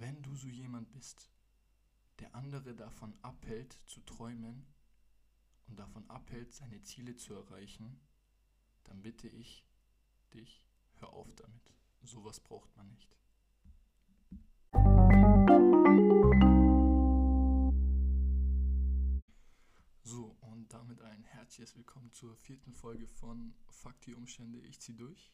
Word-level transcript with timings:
wenn 0.00 0.22
du 0.22 0.34
so 0.34 0.48
jemand 0.48 0.90
bist, 0.92 1.30
der 2.20 2.34
andere 2.34 2.74
davon 2.74 3.14
abhält 3.20 3.78
zu 3.84 4.00
träumen 4.00 4.66
und 5.68 5.78
davon 5.78 6.08
abhält, 6.08 6.54
seine 6.54 6.82
Ziele 6.82 7.16
zu 7.16 7.34
erreichen, 7.34 8.00
dann 8.84 9.02
bitte 9.02 9.28
ich 9.28 9.62
dich, 10.32 10.66
hör 11.00 11.12
auf 11.12 11.34
damit. 11.34 11.74
Sowas 12.02 12.40
braucht 12.40 12.74
man 12.78 12.88
nicht. 12.88 13.14
So, 20.02 20.34
und 20.40 20.72
damit 20.72 21.02
ein 21.02 21.24
herzliches 21.24 21.76
Willkommen 21.76 22.10
zur 22.12 22.34
vierten 22.36 22.72
Folge 22.72 23.06
von 23.06 23.54
Fuck 23.68 24.00
die 24.00 24.14
Umstände, 24.14 24.60
ich 24.60 24.80
zieh 24.80 24.96
durch. 24.96 25.30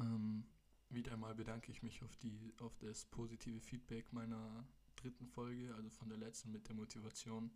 Ähm, 0.00 0.44
wieder 0.90 1.12
einmal 1.12 1.34
bedanke 1.34 1.70
ich 1.70 1.82
mich 1.82 2.02
auf, 2.02 2.16
die, 2.16 2.54
auf 2.58 2.76
das 2.78 3.04
positive 3.06 3.60
Feedback 3.60 4.12
meiner 4.12 4.66
dritten 4.96 5.26
Folge, 5.26 5.74
also 5.74 5.90
von 5.90 6.08
der 6.08 6.18
letzten 6.18 6.50
mit 6.50 6.68
der 6.68 6.74
Motivation. 6.74 7.50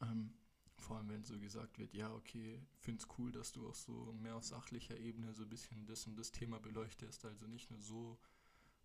Ähm, 0.00 0.34
vor 0.78 0.96
allem, 0.96 1.10
wenn 1.10 1.22
so 1.22 1.38
gesagt 1.38 1.78
wird, 1.78 1.94
ja, 1.94 2.12
okay, 2.12 2.60
find's 2.80 3.06
cool, 3.18 3.30
dass 3.30 3.52
du 3.52 3.68
auch 3.68 3.74
so 3.74 4.12
mehr 4.14 4.36
auf 4.36 4.44
sachlicher 4.44 4.98
Ebene 4.98 5.32
so 5.32 5.44
ein 5.44 5.48
bisschen 5.48 5.86
das 5.86 6.06
und 6.06 6.16
das 6.16 6.32
Thema 6.32 6.58
beleuchtest, 6.58 7.24
also 7.24 7.46
nicht 7.46 7.70
nur 7.70 7.80
so 7.80 8.18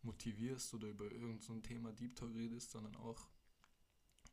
motivierst 0.03 0.73
oder 0.73 0.89
über 0.89 1.05
irgendein 1.05 1.39
so 1.39 1.59
Thema 1.59 1.91
Deep 1.91 2.15
Talk 2.15 2.33
redest, 2.35 2.71
sondern 2.71 2.95
auch 2.97 3.27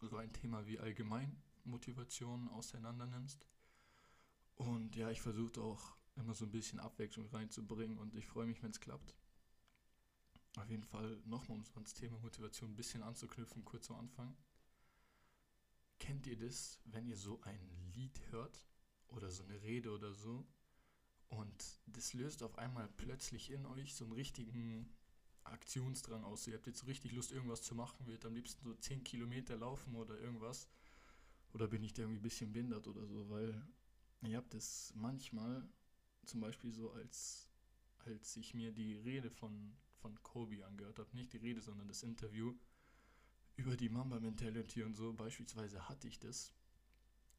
so 0.00 0.16
ein 0.16 0.33
Thema 0.33 0.66
wie 0.66 0.78
allgemein 0.78 1.42
Motivation 1.64 2.48
auseinander 2.48 3.06
nimmst. 3.06 3.46
Und 4.56 4.94
ja, 4.94 5.10
ich 5.10 5.22
versuche 5.22 5.60
auch 5.60 5.96
immer 6.16 6.34
so 6.34 6.45
ein 6.45 6.50
bisschen 6.50 6.80
Abwechslung 6.80 7.28
reinzubringen 7.28 7.98
und 7.98 8.14
ich 8.14 8.27
freue 8.27 8.46
mich, 8.46 8.62
wenn 8.62 8.70
es 8.70 8.80
klappt. 8.80 9.14
Auf 10.56 10.70
jeden 10.70 10.84
Fall 10.84 11.20
nochmal, 11.24 11.59
um 11.59 11.64
ans 11.74 11.95
Thema 11.95 12.18
Motivation 12.18 12.70
ein 12.70 12.77
bisschen 12.77 13.02
anzuknüpfen, 13.02 13.64
kurz 13.64 13.91
am 13.91 13.96
Anfang. 13.96 14.36
Kennt 15.98 16.27
ihr 16.27 16.38
das, 16.38 16.78
wenn 16.84 17.06
ihr 17.06 17.16
so 17.16 17.41
ein 17.42 17.58
Lied 17.94 18.20
hört 18.30 18.64
oder 19.08 19.30
so 19.30 19.42
eine 19.42 19.61
Rede 19.62 19.91
oder 19.91 20.12
so 20.12 20.47
und 21.28 21.80
das 21.86 22.12
löst 22.12 22.42
auf 22.42 22.58
einmal 22.58 22.88
plötzlich 22.97 23.50
in 23.50 23.66
euch 23.66 23.94
so 23.94 24.05
einen 24.05 24.12
richtigen 24.12 24.94
Aktionsdrang 25.44 26.25
aus. 26.25 26.47
Ihr 26.47 26.55
habt 26.55 26.66
jetzt 26.66 26.86
richtig 26.86 27.12
Lust, 27.12 27.33
irgendwas 27.33 27.62
zu 27.62 27.75
machen, 27.75 28.06
wird 28.06 28.25
am 28.25 28.34
liebsten 28.34 28.64
so 28.64 28.75
10 28.75 29.05
Kilometer 29.05 29.56
laufen 29.56 29.94
oder 29.94 30.19
irgendwas. 30.19 30.69
Oder 31.53 31.69
bin 31.69 31.83
ich 31.83 31.92
da 31.92 32.03
irgendwie 32.03 32.20
ein 32.20 32.22
bisschen 32.22 32.53
behindert 32.53 32.86
oder 32.88 33.06
so, 33.06 33.28
weil 33.31 33.62
ihr 34.22 34.36
habt 34.36 34.55
es 34.55 34.92
manchmal 34.97 35.69
zum 36.25 36.41
Beispiel 36.41 36.72
so, 36.72 36.92
als, 36.92 37.48
als 37.98 38.36
ich 38.36 38.55
mir 38.55 38.72
die 38.72 38.94
Rede 38.94 39.30
von, 39.30 39.77
von 39.97 40.22
Kobe 40.22 40.64
angehört 40.64 40.98
habe, 40.98 41.14
nicht 41.14 41.33
die 41.33 41.39
Rede, 41.39 41.61
sondern 41.61 41.89
das 41.89 42.03
Interview 42.03 42.55
über 43.56 43.77
die 43.77 43.89
Mamba-Mentality 43.89 44.83
und 44.83 44.94
so, 44.94 45.12
beispielsweise 45.12 45.89
hatte 45.89 46.08
ich 46.08 46.19
das, 46.19 46.53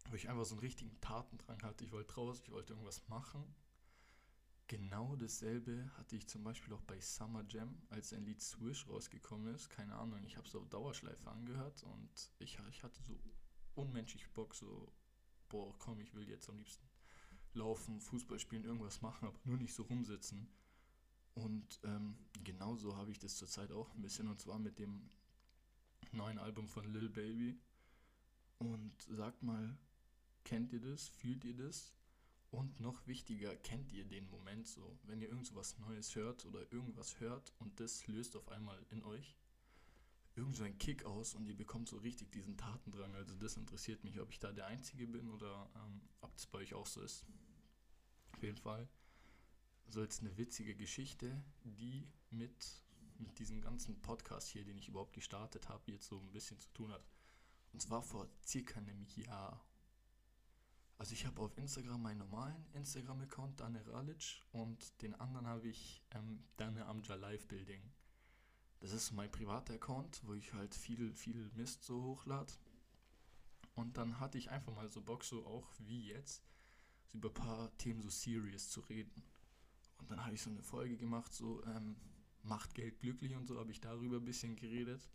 wo 0.09 0.16
ich 0.16 0.30
einfach 0.30 0.45
so 0.45 0.55
einen 0.55 0.61
richtigen 0.61 1.00
Tatendrang 1.02 1.61
hatte. 1.64 1.83
Ich 1.83 1.92
wollte 1.92 2.16
raus, 2.16 2.42
ich 2.44 2.52
wollte 2.52 2.73
irgendwas 2.73 3.08
machen. 3.08 3.44
Genau 4.67 5.16
dasselbe 5.16 5.92
hatte 5.97 6.16
ich 6.16 6.27
zum 6.27 6.44
Beispiel 6.44 6.73
auch 6.73 6.81
bei 6.81 6.99
Summer 6.99 7.45
Jam, 7.47 7.77
als 7.89 8.14
ein 8.14 8.25
Lied 8.25 8.42
Swish 8.42 8.88
rausgekommen 8.88 9.53
ist. 9.53 9.70
Keine 9.70 9.95
Ahnung, 9.95 10.23
ich 10.23 10.38
habe 10.38 10.47
es 10.47 10.55
auf 10.55 10.67
Dauerschleife 10.70 11.30
angehört 11.30 11.83
und 11.83 12.31
ich, 12.39 12.58
ich 12.70 12.83
hatte 12.83 13.03
so 13.03 13.20
unmenschlich 13.75 14.27
Bock, 14.33 14.55
so, 14.55 14.92
boah, 15.49 15.77
komm, 15.77 15.99
ich 15.99 16.16
will 16.16 16.27
jetzt 16.27 16.49
am 16.49 16.58
liebsten 16.58 16.88
laufen, 17.56 18.00
Fußball 18.00 18.39
spielen, 18.39 18.66
irgendwas 18.66 19.02
machen, 19.02 19.28
aber 19.28 19.39
nur 19.44 19.58
nicht 19.58 19.73
so 19.73 19.84
rumsitzen. 19.84 20.48
Und 21.34 21.80
ähm, 21.84 22.17
genauso 22.44 22.95
habe 22.95 23.11
ich 23.11 23.20
das 23.20 23.38
zurzeit 23.38 23.72
auch 23.72 23.94
ein 23.94 24.02
bisschen, 24.02 24.28
und 24.28 24.39
zwar 24.39 24.59
mit 24.59 24.80
dem 24.80 25.09
neuen 26.11 26.39
Album 26.39 26.67
von 26.67 26.92
Lil 26.94 27.09
Baby. 27.09 27.59
Und 28.58 28.94
sagt 29.09 29.44
mal, 29.44 29.78
kennt 30.45 30.72
ihr 30.72 30.80
das? 30.80 31.09
Fühlt 31.09 31.44
ihr 31.44 31.55
das? 31.55 31.94
Und 32.52 32.80
noch 32.80 33.05
wichtiger, 33.05 33.54
kennt 33.58 33.92
ihr 33.92 34.05
den 34.05 34.30
Moment 34.30 34.65
so, 34.65 34.98
wenn 35.04 35.21
ihr 35.21 35.27
irgend 35.27 35.45
so 35.45 35.55
was 35.55 35.77
Neues 35.80 36.15
hört 36.15 36.45
oder 36.45 36.71
irgendwas 36.71 37.20
hört 37.20 37.54
und 37.60 37.82
das 37.82 38.08
löst 38.08 38.38
auf 38.38 38.48
einmal 38.48 38.82
in 38.92 39.04
euch 39.04 39.36
irgend 40.36 40.55
so 40.55 40.64
ein 40.64 40.77
Kick 40.77 41.05
aus 41.05 41.33
und 41.33 41.48
ihr 41.48 41.55
bekommt 41.55 41.88
so 41.88 41.98
richtig 41.98 42.32
diesen 42.32 42.58
Tatendrang. 42.58 43.15
Also 43.15 43.36
das 43.36 43.58
interessiert 43.58 44.04
mich, 44.04 44.20
ob 44.20 44.32
ich 44.32 44.39
da 44.39 44.52
der 44.52 44.67
Einzige 44.67 45.08
bin 45.08 45.30
oder 45.30 45.70
ähm, 45.76 46.02
ob 46.21 46.33
das 46.36 46.45
bei 46.45 46.60
euch 46.60 46.73
auch 46.73 46.86
so 46.86 47.02
ist. 47.02 47.26
Auf 48.35 48.43
jeden 48.43 48.57
Fall 48.57 48.87
so 49.87 50.01
jetzt 50.01 50.21
eine 50.21 50.37
witzige 50.37 50.75
Geschichte, 50.75 51.41
die 51.63 52.07
mit 52.31 52.85
mit 53.17 53.39
diesem 53.39 53.61
ganzen 53.61 54.01
Podcast 54.01 54.49
hier, 54.49 54.65
den 54.65 54.77
ich 54.77 54.89
überhaupt 54.89 55.13
gestartet 55.13 55.69
habe, 55.69 55.91
jetzt 55.91 56.07
so 56.07 56.19
ein 56.19 56.31
bisschen 56.31 56.59
zu 56.59 56.69
tun 56.73 56.91
hat. 56.91 57.07
Und 57.71 57.81
zwar 57.81 58.01
vor 58.01 58.27
circa 58.45 58.79
einem 58.79 59.05
Jahr. 59.15 59.63
Also 60.97 61.13
ich 61.13 61.25
habe 61.25 61.41
auf 61.41 61.57
Instagram 61.57 62.01
meinen 62.01 62.19
normalen 62.19 62.65
Instagram-Account, 62.73 63.59
Dane 63.59 63.85
Ralic, 63.87 64.41
und 64.52 65.02
den 65.02 65.13
anderen 65.15 65.47
habe 65.47 65.67
ich 65.67 66.03
ähm, 66.11 66.43
Dane 66.57 66.85
Amja 66.85 67.15
Live 67.15 67.47
Building. 67.47 67.81
Das 68.79 68.91
ist 68.91 69.11
mein 69.11 69.31
privater 69.31 69.73
Account, 69.73 70.21
wo 70.25 70.33
ich 70.33 70.53
halt 70.53 70.73
viel, 70.73 71.13
viel 71.13 71.49
Mist 71.55 71.83
so 71.83 72.03
hochlade. 72.03 72.53
Und 73.75 73.97
dann 73.97 74.19
hatte 74.19 74.37
ich 74.37 74.52
einfach 74.52 74.73
mal 74.73 74.87
so 74.87 75.02
Bock, 75.02 75.23
so 75.23 75.45
auch 75.45 75.69
wie 75.79 76.07
jetzt, 76.07 76.43
über 77.15 77.30
ein 77.30 77.33
paar 77.33 77.77
Themen 77.77 78.02
so 78.02 78.09
serious 78.09 78.70
zu 78.70 78.81
reden. 78.81 79.23
Und 79.98 80.11
dann 80.11 80.23
habe 80.23 80.36
ich 80.36 80.42
so 80.42 80.49
eine 80.49 80.61
Folge 80.61 80.98
gemacht, 80.98 81.33
so, 81.33 81.64
ähm, 81.65 81.95
macht 82.43 82.76
Geld 82.76 82.99
glücklich 82.99 83.36
und 83.36 83.48
so, 83.48 83.58
habe 83.58 83.71
ich 83.71 83.81
darüber 83.81 84.17
ein 84.17 84.26
bisschen 84.26 84.55
geredet. 84.55 85.09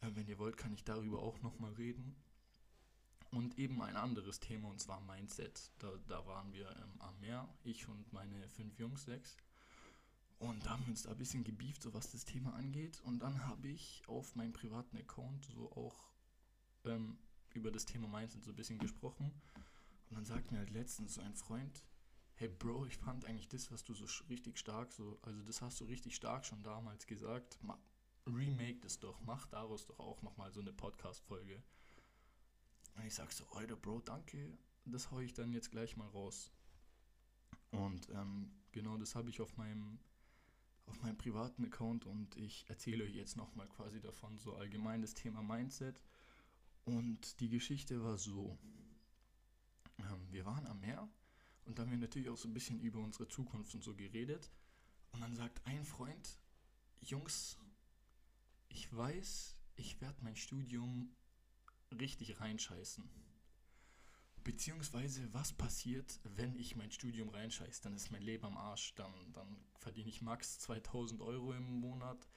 Äh, 0.00 0.10
wenn 0.14 0.26
ihr 0.26 0.38
wollt, 0.38 0.56
kann 0.56 0.72
ich 0.72 0.84
darüber 0.84 1.22
auch 1.22 1.40
nochmal 1.42 1.72
reden. 1.74 2.14
Und 3.30 3.58
eben 3.58 3.80
ein 3.80 3.96
anderes 3.96 4.40
Thema, 4.40 4.68
und 4.68 4.80
zwar 4.80 5.00
Mindset. 5.00 5.72
Da, 5.78 5.90
da 6.06 6.26
waren 6.26 6.52
wir 6.52 6.68
ähm, 6.76 7.00
am 7.00 7.18
Meer, 7.20 7.48
ich 7.64 7.88
und 7.88 8.12
meine 8.12 8.48
fünf 8.50 8.78
Jungs, 8.78 9.04
sechs. 9.04 9.38
Und 10.38 10.66
da 10.66 10.70
haben 10.70 10.82
wir 10.84 10.90
uns 10.90 11.04
da 11.04 11.12
ein 11.12 11.16
bisschen 11.16 11.44
gebieft, 11.44 11.82
so 11.82 11.94
was 11.94 12.10
das 12.10 12.24
Thema 12.24 12.52
angeht. 12.54 13.00
Und 13.04 13.20
dann 13.20 13.46
habe 13.46 13.68
ich 13.68 14.02
auf 14.08 14.34
meinem 14.34 14.52
privaten 14.52 14.98
Account 14.98 15.46
so 15.46 15.70
auch 15.72 16.12
ähm, 16.84 17.16
über 17.54 17.70
das 17.70 17.86
Thema 17.86 18.08
Mindset 18.08 18.44
so 18.44 18.50
ein 18.50 18.56
bisschen 18.56 18.78
gesprochen. 18.78 19.32
Und 20.12 20.16
dann 20.16 20.24
sagt 20.26 20.52
mir 20.52 20.58
halt 20.58 20.68
letztens 20.68 21.14
so 21.14 21.22
ein 21.22 21.34
Freund, 21.34 21.82
hey 22.34 22.46
Bro, 22.46 22.84
ich 22.84 22.98
fand 22.98 23.24
eigentlich 23.24 23.48
das, 23.48 23.72
was 23.72 23.82
du 23.82 23.94
so 23.94 24.04
richtig 24.28 24.58
stark 24.58 24.92
so, 24.92 25.18
also 25.22 25.40
das 25.40 25.62
hast 25.62 25.80
du 25.80 25.86
richtig 25.86 26.14
stark 26.14 26.44
schon 26.44 26.62
damals 26.62 27.06
gesagt, 27.06 27.58
Ma 27.62 27.78
remake 28.26 28.80
das 28.80 28.98
doch, 28.98 29.22
mach 29.22 29.46
daraus 29.46 29.86
doch 29.86 29.98
auch 29.98 30.20
nochmal 30.20 30.52
so 30.52 30.60
eine 30.60 30.74
Podcast-Folge. 30.74 31.62
Und 32.94 33.06
ich 33.06 33.14
sag 33.14 33.32
so, 33.32 33.46
Alter 33.52 33.74
Bro, 33.74 34.00
danke, 34.00 34.58
das 34.84 35.10
hau 35.10 35.20
ich 35.20 35.32
dann 35.32 35.54
jetzt 35.54 35.70
gleich 35.70 35.96
mal 35.96 36.08
raus. 36.08 36.52
Und 37.70 38.10
ähm, 38.10 38.52
genau 38.70 38.98
das 38.98 39.14
habe 39.14 39.30
ich 39.30 39.40
auf 39.40 39.56
meinem, 39.56 39.98
auf 40.84 41.00
meinem 41.00 41.16
privaten 41.16 41.64
Account 41.64 42.04
und 42.04 42.36
ich 42.36 42.68
erzähle 42.68 43.04
euch 43.04 43.14
jetzt 43.14 43.38
nochmal 43.38 43.66
quasi 43.66 43.98
davon, 43.98 44.38
so 44.38 44.56
allgemein 44.56 45.00
das 45.00 45.14
Thema 45.14 45.42
Mindset. 45.42 46.02
Und 46.84 47.40
die 47.40 47.48
Geschichte 47.48 48.04
war 48.04 48.18
so, 48.18 48.58
wir 50.30 50.44
waren 50.44 50.66
am 50.66 50.80
Meer 50.80 51.08
und 51.64 51.78
da 51.78 51.82
haben 51.82 51.90
wir 51.90 51.98
natürlich 51.98 52.28
auch 52.28 52.36
so 52.36 52.48
ein 52.48 52.54
bisschen 52.54 52.80
über 52.80 53.00
unsere 53.00 53.28
Zukunft 53.28 53.74
und 53.74 53.84
so 53.84 53.94
geredet. 53.94 54.50
Und 55.12 55.20
dann 55.20 55.36
sagt 55.36 55.64
ein 55.66 55.84
Freund, 55.84 56.38
Jungs, 57.00 57.58
ich 58.68 58.94
weiß, 58.94 59.56
ich 59.76 60.00
werde 60.00 60.22
mein 60.22 60.36
Studium 60.36 61.14
richtig 61.90 62.40
reinscheißen. 62.40 63.08
Beziehungsweise, 64.44 65.32
was 65.32 65.52
passiert, 65.52 66.18
wenn 66.24 66.56
ich 66.56 66.74
mein 66.74 66.90
Studium 66.90 67.28
reinscheiße? 67.28 67.82
Dann 67.82 67.94
ist 67.94 68.10
mein 68.10 68.22
Leben 68.22 68.44
am 68.44 68.56
Arsch. 68.56 68.94
Dann, 68.94 69.12
dann 69.32 69.56
verdiene 69.78 70.08
ich 70.08 70.20
max 70.20 70.58
2000 70.60 71.20
Euro 71.20 71.52
im 71.52 71.80
Monat. 71.80 72.28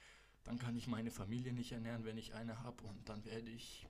Dann 0.43 0.59
kann 0.59 0.75
ich 0.75 0.85
meine 0.85 1.09
Familie 1.09 1.53
nicht 1.53 1.72
ernähren, 1.72 2.05
wenn 2.05 2.17
ich 2.17 2.35
eine 2.35 2.61
habe. 2.61 2.84
Und 2.84 3.09
dann 3.09 3.25
werde 3.25 3.49
ich 3.49 3.87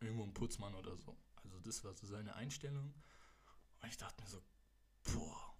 irgendwo 0.00 0.22
ein 0.22 0.34
Putzmann 0.34 0.74
oder 0.74 0.96
so. 0.96 1.16
Also, 1.44 1.60
das 1.60 1.84
war 1.84 1.94
so 1.94 2.06
seine 2.06 2.34
Einstellung. 2.34 2.94
Und 3.80 3.88
ich 3.88 3.96
dachte 3.96 4.22
mir 4.22 4.28
so, 4.28 4.42
boah, 5.04 5.54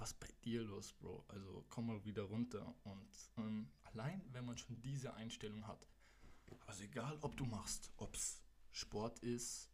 was 0.00 0.14
bei 0.14 0.28
dir 0.44 0.62
los, 0.62 0.94
Bro? 0.94 1.24
Also 1.28 1.64
komm 1.68 1.86
mal 1.86 2.04
wieder 2.04 2.22
runter. 2.22 2.74
Und 2.84 3.10
ähm, 3.36 3.70
allein, 3.84 4.22
wenn 4.32 4.46
man 4.46 4.56
schon 4.56 4.80
diese 4.80 5.14
Einstellung 5.14 5.66
hat, 5.66 5.86
also 6.66 6.82
egal, 6.82 7.18
ob 7.20 7.36
du 7.36 7.44
machst, 7.44 7.92
ob 7.96 8.14
es 8.14 8.42
Sport 8.72 9.18
ist, 9.20 9.70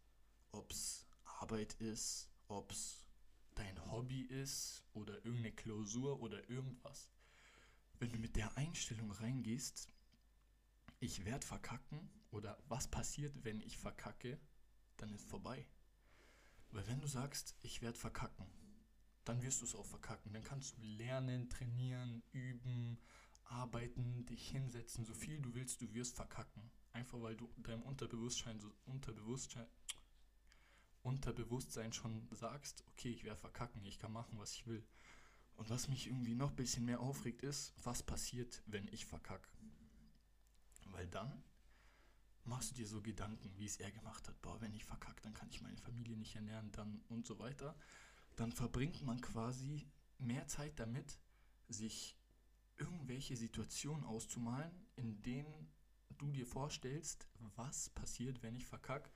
ob 0.51 0.71
es 0.71 1.07
Arbeit 1.23 1.73
ist, 1.75 2.29
ob 2.47 2.71
es 2.71 3.05
dein 3.55 3.91
Hobby 3.91 4.21
ist 4.21 4.83
oder 4.93 5.15
irgendeine 5.25 5.53
Klausur 5.53 6.19
oder 6.21 6.47
irgendwas. 6.49 7.09
Wenn 7.99 8.11
du 8.11 8.19
mit 8.19 8.35
der 8.35 8.55
Einstellung 8.57 9.11
reingehst, 9.11 9.87
ich 10.99 11.25
werde 11.25 11.45
verkacken 11.45 12.09
oder 12.31 12.61
was 12.67 12.87
passiert, 12.87 13.33
wenn 13.43 13.61
ich 13.61 13.77
verkacke, 13.77 14.39
dann 14.97 15.13
ist 15.13 15.27
vorbei. 15.27 15.65
Weil 16.71 16.87
wenn 16.87 16.99
du 16.99 17.07
sagst, 17.07 17.55
ich 17.61 17.81
werde 17.81 17.97
verkacken, 17.97 18.45
dann 19.23 19.41
wirst 19.41 19.61
du 19.61 19.65
es 19.65 19.75
auch 19.75 19.85
verkacken. 19.85 20.33
Dann 20.33 20.43
kannst 20.43 20.77
du 20.77 20.81
lernen, 20.81 21.49
trainieren, 21.49 22.23
üben, 22.31 22.99
arbeiten, 23.45 24.25
dich 24.25 24.49
hinsetzen, 24.49 25.05
so 25.05 25.13
viel 25.13 25.41
du 25.41 25.53
willst, 25.53 25.81
du 25.81 25.93
wirst 25.93 26.15
verkacken. 26.15 26.69
Einfach 26.93 27.21
weil 27.21 27.35
du 27.35 27.49
deinem 27.57 27.83
Unterbewusstsein 27.83 28.59
so 28.59 28.73
Unterbewusstsein 28.85 29.67
Unterbewusstsein 31.07 31.93
schon 31.93 32.27
sagst, 32.31 32.83
okay, 32.87 33.09
ich 33.09 33.23
werde 33.23 33.39
verkacken, 33.39 33.85
ich 33.85 33.97
kann 33.97 34.11
machen, 34.11 34.37
was 34.39 34.53
ich 34.53 34.67
will. 34.67 34.85
Und 35.55 35.69
was 35.69 35.87
mich 35.87 36.07
irgendwie 36.07 36.35
noch 36.35 36.49
ein 36.49 36.55
bisschen 36.57 36.85
mehr 36.85 36.99
aufregt, 36.99 37.43
ist, 37.43 37.73
was 37.83 38.03
passiert, 38.03 38.61
wenn 38.65 38.87
ich 38.89 39.05
verkacke. 39.05 39.49
Weil 40.87 41.07
dann 41.07 41.43
machst 42.47 42.71
du 42.71 42.75
dir 42.75 42.87
so 42.87 43.01
Gedanken, 43.01 43.51
wie 43.57 43.65
es 43.65 43.77
er 43.77 43.91
gemacht 43.91 44.27
hat. 44.27 44.41
Boah, 44.41 44.59
wenn 44.61 44.73
ich 44.73 44.85
verkacke, 44.85 45.21
dann 45.21 45.33
kann 45.33 45.49
ich 45.49 45.61
meine 45.61 45.77
Familie 45.77 46.17
nicht 46.17 46.35
ernähren, 46.35 46.71
dann 46.71 47.01
und 47.09 47.25
so 47.25 47.39
weiter. 47.39 47.75
Dann 48.35 48.51
verbringt 48.51 49.01
man 49.03 49.21
quasi 49.21 49.87
mehr 50.17 50.47
Zeit 50.47 50.79
damit, 50.79 51.19
sich 51.67 52.17
irgendwelche 52.77 53.35
Situationen 53.35 54.03
auszumalen, 54.05 54.71
in 54.95 55.21
denen 55.21 55.71
du 56.17 56.31
dir 56.31 56.45
vorstellst, 56.45 57.27
was 57.55 57.89
passiert, 57.89 58.41
wenn 58.43 58.55
ich 58.55 58.65
verkacke, 58.65 59.11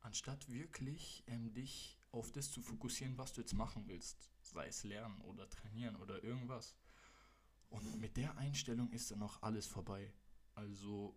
anstatt 0.00 0.48
wirklich 0.48 1.22
ähm, 1.26 1.52
dich 1.52 1.98
auf 2.12 2.32
das 2.32 2.50
zu 2.50 2.62
fokussieren, 2.62 3.18
was 3.18 3.32
du 3.32 3.40
jetzt 3.40 3.52
machen 3.52 3.86
willst. 3.86 4.30
Sei 4.42 4.66
es 4.66 4.84
lernen 4.84 5.20
oder 5.20 5.48
trainieren 5.48 5.96
oder 5.96 6.22
irgendwas. 6.24 6.74
Und 7.68 8.00
mit 8.00 8.16
der 8.16 8.36
Einstellung 8.36 8.90
ist 8.90 9.10
dann 9.10 9.22
auch 9.22 9.42
alles 9.42 9.66
vorbei. 9.66 10.12
Also 10.54 11.16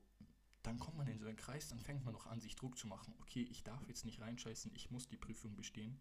dann 0.63 0.79
kommt 0.79 0.97
man 0.97 1.07
in 1.07 1.19
so 1.19 1.27
einen 1.27 1.37
Kreis, 1.37 1.67
dann 1.67 1.79
fängt 1.79 2.03
man 2.03 2.13
noch 2.13 2.25
an, 2.25 2.39
sich 2.39 2.55
Druck 2.55 2.77
zu 2.77 2.87
machen. 2.87 3.13
Okay, 3.21 3.43
ich 3.51 3.63
darf 3.63 3.85
jetzt 3.87 4.05
nicht 4.05 4.21
reinscheißen, 4.21 4.71
ich 4.75 4.91
muss 4.91 5.07
die 5.07 5.17
Prüfung 5.17 5.55
bestehen. 5.55 5.99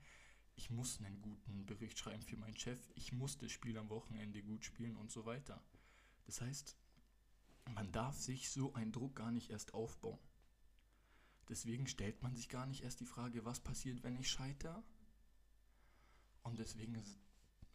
Ich 0.54 0.70
muss 0.70 0.98
einen 1.00 1.20
guten 1.20 1.66
Bericht 1.66 1.98
schreiben 1.98 2.22
für 2.22 2.36
meinen 2.36 2.56
Chef. 2.56 2.78
Ich 2.94 3.12
muss 3.12 3.38
das 3.38 3.50
Spiel 3.50 3.76
am 3.78 3.88
Wochenende 3.88 4.42
gut 4.42 4.64
spielen 4.64 4.96
und 4.96 5.10
so 5.10 5.24
weiter. 5.24 5.62
Das 6.24 6.40
heißt, 6.40 6.76
man 7.74 7.90
darf 7.90 8.18
sich 8.18 8.50
so 8.50 8.72
einen 8.74 8.92
Druck 8.92 9.16
gar 9.16 9.32
nicht 9.32 9.50
erst 9.50 9.74
aufbauen. 9.74 10.18
Deswegen 11.48 11.86
stellt 11.86 12.22
man 12.22 12.34
sich 12.34 12.48
gar 12.48 12.66
nicht 12.66 12.82
erst 12.82 13.00
die 13.00 13.06
Frage, 13.06 13.44
was 13.44 13.60
passiert, 13.60 14.02
wenn 14.02 14.16
ich 14.16 14.30
scheitere. 14.30 14.82
Und 16.42 16.58
deswegen 16.58 17.02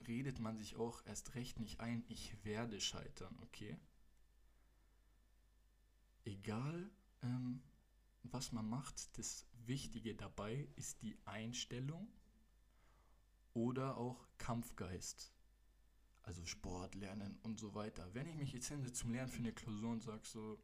redet 0.08 0.40
man 0.40 0.58
sich 0.58 0.76
auch 0.76 1.06
erst 1.06 1.36
recht 1.36 1.60
nicht 1.60 1.80
ein, 1.80 2.04
ich 2.08 2.44
werde 2.44 2.80
scheitern, 2.80 3.38
okay? 3.42 3.78
Egal, 6.28 6.92
ähm, 7.22 7.64
was 8.24 8.52
man 8.52 8.68
macht, 8.68 9.18
das 9.18 9.48
Wichtige 9.66 10.14
dabei 10.14 10.68
ist 10.76 11.02
die 11.02 11.18
Einstellung 11.24 12.12
oder 13.54 13.96
auch 13.96 14.28
Kampfgeist. 14.38 15.32
Also 16.24 16.46
Sport, 16.46 16.96
Lernen 16.96 17.40
und 17.44 17.58
so 17.58 17.74
weiter. 17.76 18.14
Wenn 18.14 18.28
ich 18.28 18.36
mich 18.36 18.52
jetzt 18.52 18.68
hinsetze 18.68 18.92
zum 18.92 19.14
Lernen 19.14 19.32
für 19.32 19.40
eine 19.40 19.54
Klausur 19.54 19.90
und 19.90 20.04
sage 20.04 20.28
so, 20.28 20.60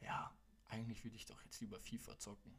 ja, 0.00 0.34
eigentlich 0.64 1.04
würde 1.04 1.16
ich 1.16 1.26
doch 1.26 1.44
jetzt 1.44 1.60
lieber 1.60 1.78
FIFA 1.78 2.18
zocken. 2.18 2.58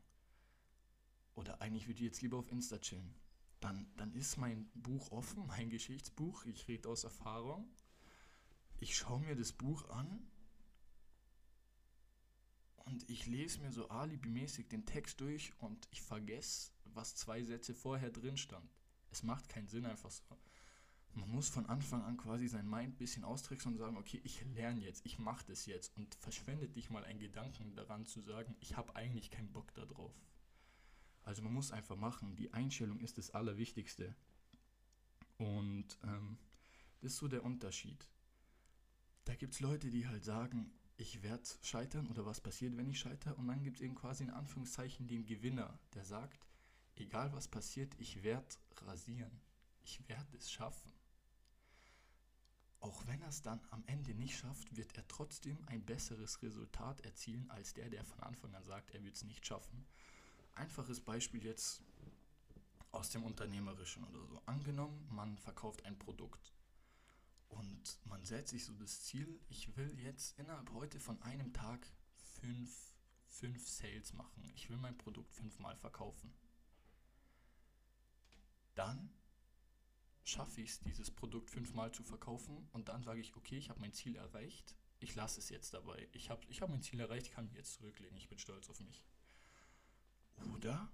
Oder 1.33 1.59
eigentlich 1.59 1.87
würde 1.87 2.01
ich 2.01 2.05
jetzt 2.05 2.21
lieber 2.21 2.37
auf 2.37 2.51
Insta 2.51 2.77
chillen. 2.77 3.15
Dann, 3.61 3.91
dann 3.97 4.13
ist 4.13 4.37
mein 4.37 4.69
Buch 4.75 5.09
offen, 5.09 5.47
mein 5.47 5.71
Geschichtsbuch. 5.71 6.45
Ich 6.45 6.67
rede 6.67 6.87
aus 6.87 7.03
Erfahrung. 7.03 7.67
Ich 8.79 8.95
schaue 8.95 9.21
mir 9.21 9.35
das 9.35 9.53
Buch 9.53 9.89
an 9.89 10.30
und 12.85 13.09
ich 13.09 13.25
lese 13.25 13.59
mir 13.61 13.71
so 13.71 13.89
alibimäßig 13.89 14.67
den 14.67 14.85
Text 14.85 15.19
durch 15.21 15.53
und 15.59 15.87
ich 15.91 16.01
vergesse, 16.01 16.71
was 16.85 17.15
zwei 17.15 17.43
Sätze 17.43 17.73
vorher 17.73 18.09
drin 18.09 18.37
stand. 18.37 18.69
Es 19.11 19.23
macht 19.23 19.49
keinen 19.49 19.67
Sinn 19.67 19.85
einfach 19.85 20.11
so. 20.11 20.23
Man 21.13 21.29
muss 21.29 21.49
von 21.49 21.65
Anfang 21.65 22.03
an 22.03 22.15
quasi 22.15 22.47
sein 22.47 22.69
Mind 22.69 22.93
ein 22.93 22.97
bisschen 22.97 23.25
austricksen 23.25 23.73
und 23.73 23.77
sagen, 23.77 23.97
okay, 23.97 24.21
ich 24.23 24.41
lerne 24.55 24.79
jetzt, 24.81 25.05
ich 25.05 25.19
mache 25.19 25.45
das 25.45 25.65
jetzt 25.65 25.95
und 25.97 26.15
verschwendet 26.15 26.75
dich 26.75 26.89
mal 26.89 27.03
einen 27.03 27.19
Gedanken 27.19 27.75
daran 27.75 28.05
zu 28.05 28.21
sagen, 28.21 28.55
ich 28.61 28.77
habe 28.77 28.95
eigentlich 28.95 29.29
keinen 29.29 29.51
Bock 29.51 29.73
darauf. 29.73 30.13
Also 31.23 31.41
man 31.41 31.53
muss 31.53 31.71
einfach 31.71 31.97
machen. 31.97 32.35
Die 32.37 32.53
Einstellung 32.53 32.99
ist 33.01 33.17
das 33.17 33.31
Allerwichtigste. 33.31 34.15
Und 35.37 35.97
ähm, 36.03 36.37
das 37.01 37.13
ist 37.13 37.17
so 37.17 37.27
der 37.27 37.43
Unterschied. 37.43 38.07
Da 39.25 39.35
gibt 39.35 39.53
es 39.53 39.59
Leute, 39.59 39.89
die 39.89 40.07
halt 40.07 40.23
sagen, 40.23 40.71
ich 41.01 41.23
werde 41.23 41.43
scheitern 41.63 42.07
oder 42.07 42.25
was 42.27 42.41
passiert, 42.41 42.77
wenn 42.77 42.87
ich 42.87 42.99
scheitere. 42.99 43.33
Und 43.33 43.47
dann 43.47 43.63
gibt 43.63 43.77
es 43.77 43.81
eben 43.81 43.95
quasi 43.95 44.23
in 44.23 44.29
Anführungszeichen 44.29 45.07
den 45.07 45.25
Gewinner, 45.25 45.79
der 45.95 46.05
sagt, 46.05 46.47
egal 46.95 47.33
was 47.33 47.47
passiert, 47.47 47.95
ich 47.97 48.21
werde 48.21 48.55
rasieren. 48.85 49.41
Ich 49.83 50.07
werde 50.07 50.37
es 50.37 50.51
schaffen. 50.51 50.93
Auch 52.81 53.05
wenn 53.07 53.21
er 53.21 53.29
es 53.29 53.41
dann 53.41 53.59
am 53.71 53.83
Ende 53.87 54.13
nicht 54.13 54.37
schafft, 54.37 54.75
wird 54.75 54.95
er 54.95 55.07
trotzdem 55.07 55.57
ein 55.67 55.83
besseres 55.83 56.41
Resultat 56.43 57.01
erzielen 57.01 57.49
als 57.49 57.73
der, 57.73 57.89
der 57.89 58.03
von 58.05 58.19
Anfang 58.21 58.53
an 58.53 58.63
sagt, 58.63 58.91
er 58.91 59.03
wird 59.03 59.15
es 59.15 59.23
nicht 59.23 59.45
schaffen. 59.45 59.85
Einfaches 60.53 60.99
Beispiel 60.99 61.43
jetzt 61.43 61.81
aus 62.91 63.09
dem 63.09 63.23
Unternehmerischen 63.23 64.03
oder 64.03 64.25
so. 64.27 64.39
Angenommen, 64.45 65.07
man 65.09 65.37
verkauft 65.37 65.83
ein 65.85 65.97
Produkt 65.97 66.53
und 67.51 67.99
man 68.05 68.23
setzt 68.25 68.51
sich 68.51 68.65
so 68.65 68.73
das 68.75 69.03
Ziel, 69.03 69.39
ich 69.49 69.75
will 69.75 69.97
jetzt 69.99 70.37
innerhalb 70.39 70.71
heute 70.73 70.99
von 70.99 71.21
einem 71.21 71.53
Tag 71.53 71.85
fünf, 72.39 72.95
fünf 73.27 73.67
Sales 73.67 74.13
machen. 74.13 74.51
Ich 74.55 74.69
will 74.69 74.77
mein 74.77 74.97
Produkt 74.97 75.33
fünfmal 75.33 75.75
verkaufen. 75.75 76.33
Dann 78.75 79.13
schaffe 80.23 80.61
ich 80.61 80.71
es, 80.71 80.79
dieses 80.79 81.11
Produkt 81.11 81.49
fünfmal 81.49 81.91
zu 81.91 82.03
verkaufen 82.03 82.69
und 82.71 82.87
dann 82.87 83.03
sage 83.03 83.19
ich, 83.19 83.35
okay, 83.35 83.57
ich 83.57 83.69
habe 83.69 83.81
mein 83.81 83.93
Ziel 83.93 84.15
erreicht, 84.15 84.75
ich 84.99 85.15
lasse 85.15 85.39
es 85.39 85.49
jetzt 85.49 85.73
dabei. 85.73 86.07
Ich 86.13 86.29
habe 86.29 86.45
ich 86.47 86.61
hab 86.61 86.69
mein 86.69 86.81
Ziel 86.81 86.99
erreicht, 86.99 87.27
ich 87.27 87.33
kann 87.33 87.45
mich 87.45 87.55
jetzt 87.55 87.73
zurücklehnen, 87.73 88.15
ich 88.17 88.29
bin 88.29 88.39
stolz 88.39 88.69
auf 88.69 88.79
mich. 88.79 89.03
Oder 90.53 90.89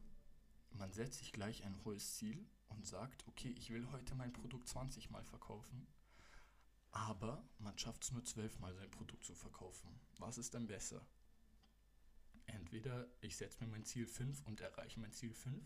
man 0.71 0.91
setzt 0.91 1.19
sich 1.19 1.31
gleich 1.31 1.63
ein 1.63 1.83
hohes 1.83 2.15
Ziel 2.15 2.47
und 2.69 2.85
sagt, 2.85 3.27
okay, 3.27 3.49
ich 3.57 3.69
will 3.69 3.89
heute 3.91 4.15
mein 4.15 4.33
Produkt 4.33 4.67
20 4.67 5.09
Mal 5.09 5.23
verkaufen, 5.23 5.87
aber 6.97 7.47
man 7.59 7.77
schafft 7.77 8.03
es 8.03 8.11
nur 8.11 8.23
12 8.23 8.59
Mal 8.59 8.73
sein 8.75 8.91
Produkt 8.91 9.23
zu 9.23 9.33
verkaufen. 9.35 9.99
Was 10.17 10.37
ist 10.37 10.53
dann 10.53 10.67
besser? 10.67 11.05
Entweder 12.45 13.07
ich 13.21 13.37
setze 13.37 13.63
mir 13.63 13.69
mein 13.69 13.85
Ziel 13.85 14.07
5 14.07 14.41
und 14.45 14.61
erreiche 14.61 14.99
mein 14.99 15.11
Ziel 15.11 15.33
5, 15.33 15.63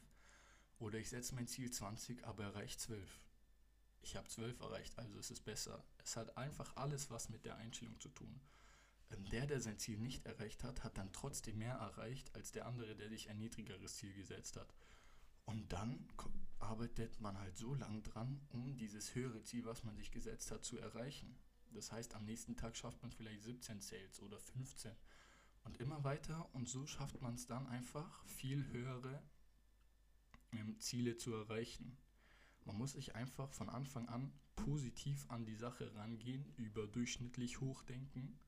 oder 0.80 0.98
ich 0.98 1.10
setze 1.10 1.36
mein 1.36 1.48
Ziel 1.48 1.70
20, 1.70 2.26
aber 2.26 2.44
erreiche 2.44 2.78
12 2.78 3.08
ich 4.04 4.16
habe 4.16 4.28
zwölf 4.28 4.60
erreicht, 4.60 4.98
also 4.98 5.18
ist 5.18 5.32
es 5.32 5.40
besser. 5.40 5.84
Es 6.04 6.16
hat 6.16 6.38
einfach 6.38 6.76
alles 6.76 7.10
was 7.10 7.30
mit 7.30 7.46
der 7.46 7.58
Einstellung 7.58 8.00
zu 8.00 8.10
tun. 8.10 8.42
Ähm, 9.12 9.26
der, 9.30 9.46
der 9.46 9.62
sein 9.62 9.78
Ziel 9.78 10.00
nicht 10.00 10.26
erreicht 10.26 10.64
hat, 10.64 10.84
hat 10.84 10.98
dann 10.98 11.14
trotzdem 11.14 11.60
mehr 11.60 11.76
erreicht 11.76 12.34
als 12.36 12.52
der 12.52 12.66
andere, 12.66 12.96
der 12.96 13.10
sich 13.10 13.30
ein 13.30 13.38
niedrigeres 13.38 13.98
Ziel 13.98 14.14
gesetzt 14.14 14.58
hat. 14.58 14.74
Und 15.46 15.72
dann 15.72 16.08
arbeitet 16.72 17.20
man 17.20 17.38
halt 17.38 17.58
so 17.58 17.76
lang 17.76 18.02
dran, 18.02 18.40
um 18.50 18.78
dieses 18.78 19.14
höhere 19.14 19.44
Ziel, 19.44 19.66
was 19.66 19.84
man 19.84 19.98
sich 19.98 20.10
gesetzt 20.10 20.52
hat, 20.52 20.64
zu 20.64 20.78
erreichen. 20.78 21.36
Das 21.74 21.92
heißt, 21.92 22.16
am 22.16 22.24
nächsten 22.24 22.56
Tag 22.56 22.78
schafft 22.78 23.02
man 23.02 23.12
vielleicht 23.12 23.44
17 23.44 23.82
Sales 23.82 24.22
oder 24.22 24.40
15 24.40 24.92
und 25.66 25.78
immer 25.82 26.06
weiter 26.06 26.50
und 26.54 26.70
so 26.70 26.88
schafft 26.88 27.22
man 27.22 27.36
es 27.36 27.46
dann 27.46 27.68
einfach, 27.68 28.24
viel 28.26 28.66
höhere 28.72 29.22
ähm, 30.54 30.80
Ziele 30.80 31.18
zu 31.18 31.34
erreichen. 31.34 31.98
Man 32.64 32.78
muss 32.78 32.94
sich 32.94 33.16
einfach 33.16 33.52
von 33.52 33.68
Anfang 33.70 34.08
an 34.08 34.32
positiv 34.56 35.30
an 35.30 35.46
die 35.46 35.56
Sache 35.56 35.94
rangehen, 35.96 36.54
überdurchschnittlich 36.56 37.60
hochdenken 37.60 38.40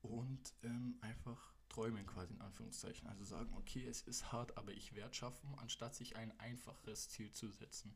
und 0.00 0.54
ähm, 0.62 0.96
einfach 1.02 1.52
träumen 1.68 2.06
quasi 2.06 2.34
in 2.34 2.40
Anführungszeichen. 2.40 3.06
Also 3.08 3.24
sagen, 3.24 3.52
okay, 3.56 3.86
es 3.86 4.02
ist 4.02 4.32
hart, 4.32 4.56
aber 4.56 4.72
ich 4.72 4.94
werde 4.94 5.14
schaffen, 5.14 5.54
anstatt 5.58 5.94
sich 5.94 6.16
ein 6.16 6.38
einfaches 6.40 7.08
Ziel 7.10 7.30
zu 7.32 7.50
setzen. 7.50 7.94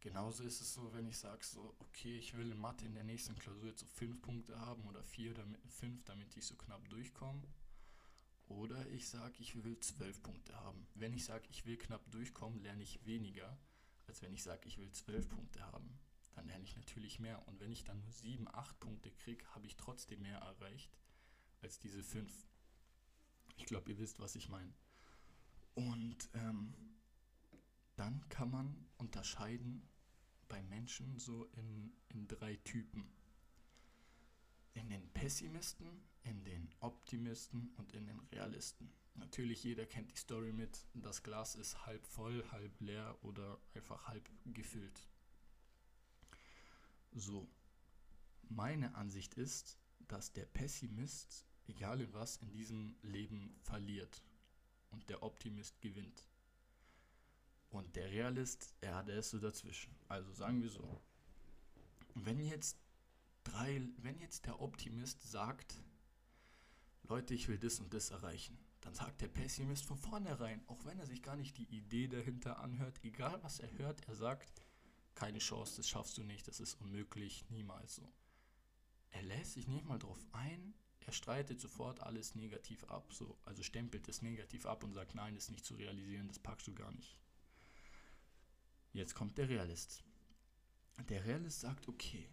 Genauso 0.00 0.44
ist 0.44 0.60
es 0.60 0.74
so, 0.74 0.92
wenn 0.94 1.08
ich 1.08 1.18
sage 1.18 1.44
so, 1.44 1.74
okay, 1.80 2.18
ich 2.18 2.36
will 2.36 2.52
in 2.52 2.58
Mathe 2.58 2.86
in 2.86 2.94
der 2.94 3.02
nächsten 3.02 3.34
Klausur 3.36 3.68
jetzt 3.68 3.80
so 3.80 3.86
fünf 3.86 4.22
Punkte 4.22 4.58
haben 4.60 4.86
oder 4.86 5.02
vier, 5.02 5.34
damit, 5.34 5.60
fünf, 5.68 6.04
damit 6.04 6.36
ich 6.36 6.46
so 6.46 6.54
knapp 6.54 6.88
durchkomme. 6.88 7.42
Oder 8.46 8.86
ich 8.90 9.08
sage, 9.08 9.34
ich 9.40 9.62
will 9.62 9.78
zwölf 9.80 10.22
Punkte 10.22 10.54
haben. 10.60 10.86
Wenn 10.94 11.12
ich 11.12 11.24
sage, 11.24 11.46
ich 11.50 11.66
will 11.66 11.76
knapp 11.76 12.08
durchkommen, 12.10 12.60
lerne 12.60 12.82
ich 12.82 13.04
weniger, 13.04 13.58
als 14.06 14.22
wenn 14.22 14.32
ich 14.32 14.42
sage, 14.42 14.66
ich 14.66 14.78
will 14.78 14.90
zwölf 14.92 15.28
Punkte 15.28 15.60
haben. 15.66 15.98
Dann 16.32 16.46
lerne 16.46 16.64
ich 16.64 16.76
natürlich 16.76 17.18
mehr. 17.18 17.46
Und 17.48 17.60
wenn 17.60 17.72
ich 17.72 17.84
dann 17.84 18.00
nur 18.00 18.12
sieben, 18.12 18.46
acht 18.54 18.78
Punkte 18.78 19.10
kriege, 19.10 19.44
habe 19.54 19.66
ich 19.66 19.76
trotzdem 19.76 20.22
mehr 20.22 20.38
erreicht 20.38 20.96
als 21.62 21.78
diese 21.78 22.02
fünf. 22.02 22.32
Ich 23.56 23.66
glaube, 23.66 23.90
ihr 23.90 23.98
wisst, 23.98 24.20
was 24.20 24.36
ich 24.36 24.48
meine. 24.48 24.72
Und 25.74 26.28
ähm, 26.34 26.74
dann 27.96 28.28
kann 28.28 28.50
man 28.50 28.86
unterscheiden 28.96 29.88
bei 30.48 30.62
Menschen 30.62 31.18
so 31.18 31.44
in, 31.56 31.92
in 32.08 32.26
drei 32.26 32.56
Typen. 32.56 33.12
In 34.74 34.88
den 34.90 35.08
Pessimisten, 35.12 36.04
in 36.22 36.44
den 36.44 36.72
Optimisten 36.80 37.72
und 37.76 37.92
in 37.92 38.06
den 38.06 38.20
Realisten. 38.32 38.92
Natürlich, 39.14 39.64
jeder 39.64 39.84
kennt 39.84 40.12
die 40.12 40.16
Story 40.16 40.52
mit, 40.52 40.86
das 40.94 41.22
Glas 41.24 41.56
ist 41.56 41.84
halb 41.86 42.06
voll, 42.06 42.44
halb 42.52 42.80
leer 42.80 43.18
oder 43.22 43.60
einfach 43.74 44.06
halb 44.06 44.30
gefüllt. 44.46 45.08
So. 47.12 47.48
Meine 48.48 48.94
Ansicht 48.94 49.34
ist, 49.34 49.78
dass 50.08 50.32
der 50.32 50.46
Pessimist, 50.46 51.46
egal 51.66 52.00
in 52.00 52.12
was, 52.12 52.38
in 52.38 52.50
diesem 52.50 52.96
Leben 53.02 53.54
verliert 53.62 54.22
und 54.90 55.08
der 55.08 55.22
Optimist 55.22 55.80
gewinnt. 55.80 56.26
Und 57.70 57.96
der 57.96 58.10
Realist, 58.10 58.74
ja, 58.82 59.02
der 59.02 59.18
ist 59.18 59.30
so 59.30 59.38
dazwischen. 59.38 59.94
Also 60.08 60.32
sagen 60.32 60.62
wir 60.62 60.70
so, 60.70 61.02
wenn 62.14 62.40
jetzt 62.40 62.78
drei, 63.44 63.82
wenn 63.98 64.18
jetzt 64.18 64.46
der 64.46 64.60
Optimist 64.60 65.22
sagt, 65.22 65.82
Leute, 67.02 67.34
ich 67.34 67.48
will 67.48 67.58
das 67.58 67.80
und 67.80 67.92
das 67.92 68.10
erreichen, 68.10 68.58
dann 68.80 68.94
sagt 68.94 69.20
der 69.20 69.28
Pessimist 69.28 69.84
von 69.84 69.98
vornherein, 69.98 70.62
auch 70.68 70.84
wenn 70.84 70.98
er 70.98 71.06
sich 71.06 71.22
gar 71.22 71.36
nicht 71.36 71.58
die 71.58 71.68
Idee 71.76 72.08
dahinter 72.08 72.58
anhört, 72.60 73.00
egal 73.02 73.42
was 73.42 73.60
er 73.60 73.70
hört, 73.76 74.06
er 74.08 74.14
sagt, 74.14 74.62
keine 75.14 75.38
Chance, 75.38 75.76
das 75.76 75.88
schaffst 75.88 76.16
du 76.16 76.22
nicht, 76.22 76.46
das 76.48 76.60
ist 76.60 76.80
unmöglich, 76.80 77.44
niemals 77.50 77.96
so. 77.96 78.12
Er 79.10 79.22
lässt 79.22 79.52
sich 79.52 79.66
nicht 79.66 79.86
mal 79.86 79.98
drauf 79.98 80.24
ein, 80.32 80.74
er 81.00 81.12
streitet 81.12 81.58
sofort 81.58 82.00
alles 82.00 82.34
negativ 82.34 82.84
ab, 82.84 83.12
so, 83.14 83.38
also 83.46 83.62
stempelt 83.62 84.06
es 84.08 84.20
negativ 84.20 84.66
ab 84.66 84.84
und 84.84 84.92
sagt, 84.92 85.14
nein, 85.14 85.34
das 85.34 85.44
ist 85.44 85.50
nicht 85.50 85.64
zu 85.64 85.74
realisieren, 85.74 86.28
das 86.28 86.38
packst 86.38 86.66
du 86.66 86.74
gar 86.74 86.92
nicht. 86.92 87.18
Jetzt 88.92 89.14
kommt 89.14 89.38
der 89.38 89.48
Realist. 89.48 90.04
Der 91.08 91.24
Realist 91.24 91.60
sagt, 91.60 91.88
okay, 91.88 92.28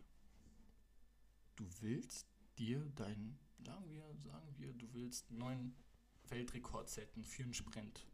du 1.55 1.65
willst 1.79 2.27
dir 2.57 2.91
dein, 2.95 3.39
sagen 3.63 3.89
wir, 3.89 4.03
sagen 4.23 4.55
wir, 4.57 4.73
du 4.73 4.93
willst 4.93 5.29
einen 5.29 5.39
neuen 5.39 5.75
Weltrekord 6.27 6.89
setzen 6.89 7.23
für 7.23 7.43
einen 7.43 7.53
Sprint. 7.53 8.05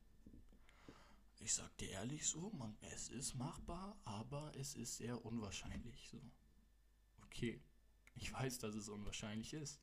Ich 1.39 1.55
sag 1.55 1.75
dir 1.77 1.89
ehrlich 1.89 2.27
so, 2.27 2.51
man, 2.51 2.77
es 2.81 3.09
ist 3.09 3.33
machbar, 3.33 3.99
aber 4.05 4.55
es 4.55 4.75
ist 4.75 4.97
sehr 4.97 5.25
unwahrscheinlich 5.25 6.07
so. 6.07 6.21
Okay, 7.25 7.59
ich 8.15 8.31
weiß, 8.33 8.59
dass 8.59 8.75
es 8.75 8.89
unwahrscheinlich 8.89 9.53
ist. 9.53 9.81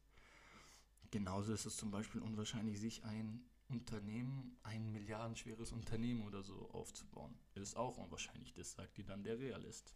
Genauso 1.10 1.52
ist 1.52 1.64
es 1.64 1.76
zum 1.76 1.90
Beispiel 1.90 2.20
unwahrscheinlich, 2.20 2.78
sich 2.78 3.04
ein 3.04 3.42
Unternehmen, 3.68 4.56
ein 4.62 4.92
milliardenschweres 4.92 5.72
Unternehmen 5.72 6.22
oder 6.22 6.42
so 6.42 6.70
aufzubauen. 6.70 7.38
Ist 7.54 7.76
auch 7.76 7.98
unwahrscheinlich, 7.98 8.52
das 8.54 8.72
sagt 8.72 8.96
dir 8.96 9.04
dann 9.04 9.24
der 9.24 9.38
Realist. 9.38 9.94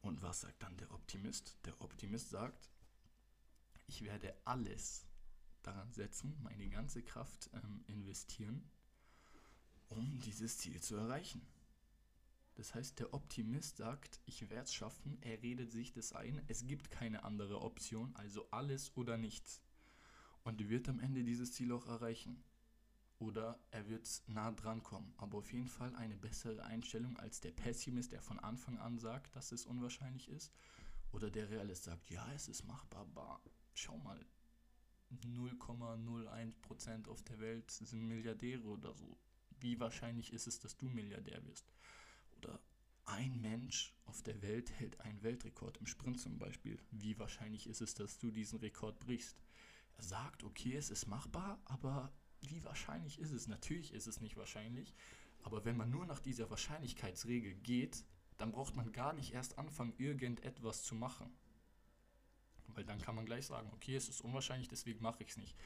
Und 0.00 0.22
was 0.22 0.40
sagt 0.40 0.62
dann 0.62 0.76
der 0.76 0.90
Optimist? 0.90 1.58
Der 1.64 1.80
Optimist 1.80 2.30
sagt, 2.30 2.70
ich 3.86 4.02
werde 4.02 4.34
alles 4.44 5.06
daran 5.62 5.92
setzen, 5.92 6.36
meine 6.42 6.68
ganze 6.68 7.02
Kraft 7.02 7.50
ähm, 7.54 7.84
investieren, 7.86 8.68
um 9.88 10.20
dieses 10.20 10.58
Ziel 10.58 10.80
zu 10.80 10.96
erreichen. 10.96 11.46
Das 12.54 12.74
heißt, 12.74 12.98
der 12.98 13.14
Optimist 13.14 13.78
sagt, 13.78 14.20
ich 14.26 14.42
werde 14.50 14.64
es 14.64 14.74
schaffen, 14.74 15.18
er 15.22 15.42
redet 15.42 15.72
sich 15.72 15.92
das 15.92 16.12
ein, 16.12 16.42
es 16.48 16.66
gibt 16.66 16.90
keine 16.90 17.24
andere 17.24 17.62
Option, 17.62 18.14
also 18.14 18.46
alles 18.50 18.94
oder 18.96 19.16
nichts. 19.16 19.62
Und 20.44 20.60
er 20.60 20.68
wird 20.68 20.88
am 20.88 21.00
Ende 21.00 21.24
dieses 21.24 21.52
Ziel 21.52 21.72
auch 21.72 21.86
erreichen. 21.86 22.42
Oder 23.18 23.60
er 23.70 23.88
wird 23.88 24.08
nah 24.26 24.50
dran 24.50 24.82
kommen. 24.82 25.14
Aber 25.16 25.38
auf 25.38 25.52
jeden 25.52 25.68
Fall 25.68 25.94
eine 25.94 26.16
bessere 26.16 26.64
Einstellung 26.64 27.16
als 27.18 27.40
der 27.40 27.52
Pessimist, 27.52 28.10
der 28.10 28.20
von 28.20 28.40
Anfang 28.40 28.78
an 28.78 28.98
sagt, 28.98 29.36
dass 29.36 29.52
es 29.52 29.64
unwahrscheinlich 29.64 30.28
ist. 30.28 30.52
Oder 31.12 31.30
der 31.30 31.48
Realist 31.48 31.84
sagt, 31.84 32.10
ja, 32.10 32.26
es 32.32 32.48
ist 32.48 32.64
machbar, 32.64 33.02
aber 33.02 33.40
schau 33.74 33.96
mal, 33.98 34.26
0,01% 35.20 37.08
auf 37.08 37.22
der 37.22 37.38
Welt 37.38 37.70
sind 37.70 38.02
Milliardäre 38.02 38.64
oder 38.64 38.92
so. 38.94 39.16
Wie 39.60 39.78
wahrscheinlich 39.78 40.32
ist 40.32 40.48
es, 40.48 40.58
dass 40.58 40.76
du 40.76 40.86
Milliardär 40.88 41.44
wirst? 41.46 41.72
Ein 43.04 43.40
Mensch 43.40 43.94
auf 44.04 44.22
der 44.22 44.40
Welt 44.42 44.70
hält 44.72 45.00
einen 45.00 45.22
Weltrekord 45.22 45.76
im 45.78 45.86
Sprint 45.86 46.20
zum 46.20 46.38
Beispiel. 46.38 46.78
Wie 46.90 47.18
wahrscheinlich 47.18 47.66
ist 47.66 47.80
es, 47.80 47.94
dass 47.94 48.18
du 48.18 48.30
diesen 48.30 48.58
Rekord 48.60 48.98
brichst? 49.00 49.42
Er 49.96 50.04
sagt, 50.04 50.44
okay, 50.44 50.76
es 50.76 50.90
ist 50.90 51.06
machbar, 51.06 51.60
aber 51.64 52.12
wie 52.40 52.64
wahrscheinlich 52.64 53.18
ist 53.18 53.32
es? 53.32 53.48
Natürlich 53.48 53.92
ist 53.92 54.06
es 54.06 54.20
nicht 54.20 54.36
wahrscheinlich, 54.36 54.94
aber 55.42 55.64
wenn 55.64 55.76
man 55.76 55.90
nur 55.90 56.06
nach 56.06 56.20
dieser 56.20 56.50
Wahrscheinlichkeitsregel 56.50 57.54
geht, 57.54 58.04
dann 58.38 58.52
braucht 58.52 58.76
man 58.76 58.92
gar 58.92 59.12
nicht 59.12 59.32
erst 59.32 59.58
anfangen, 59.58 59.94
irgendetwas 59.98 60.84
zu 60.84 60.94
machen. 60.94 61.32
Weil 62.68 62.84
dann 62.84 63.00
kann 63.00 63.14
man 63.14 63.26
gleich 63.26 63.46
sagen, 63.46 63.70
okay, 63.72 63.96
es 63.96 64.08
ist 64.08 64.20
unwahrscheinlich, 64.20 64.68
deswegen 64.68 65.02
mache 65.02 65.22
ich 65.22 65.30
es 65.30 65.36
nicht. 65.36 65.56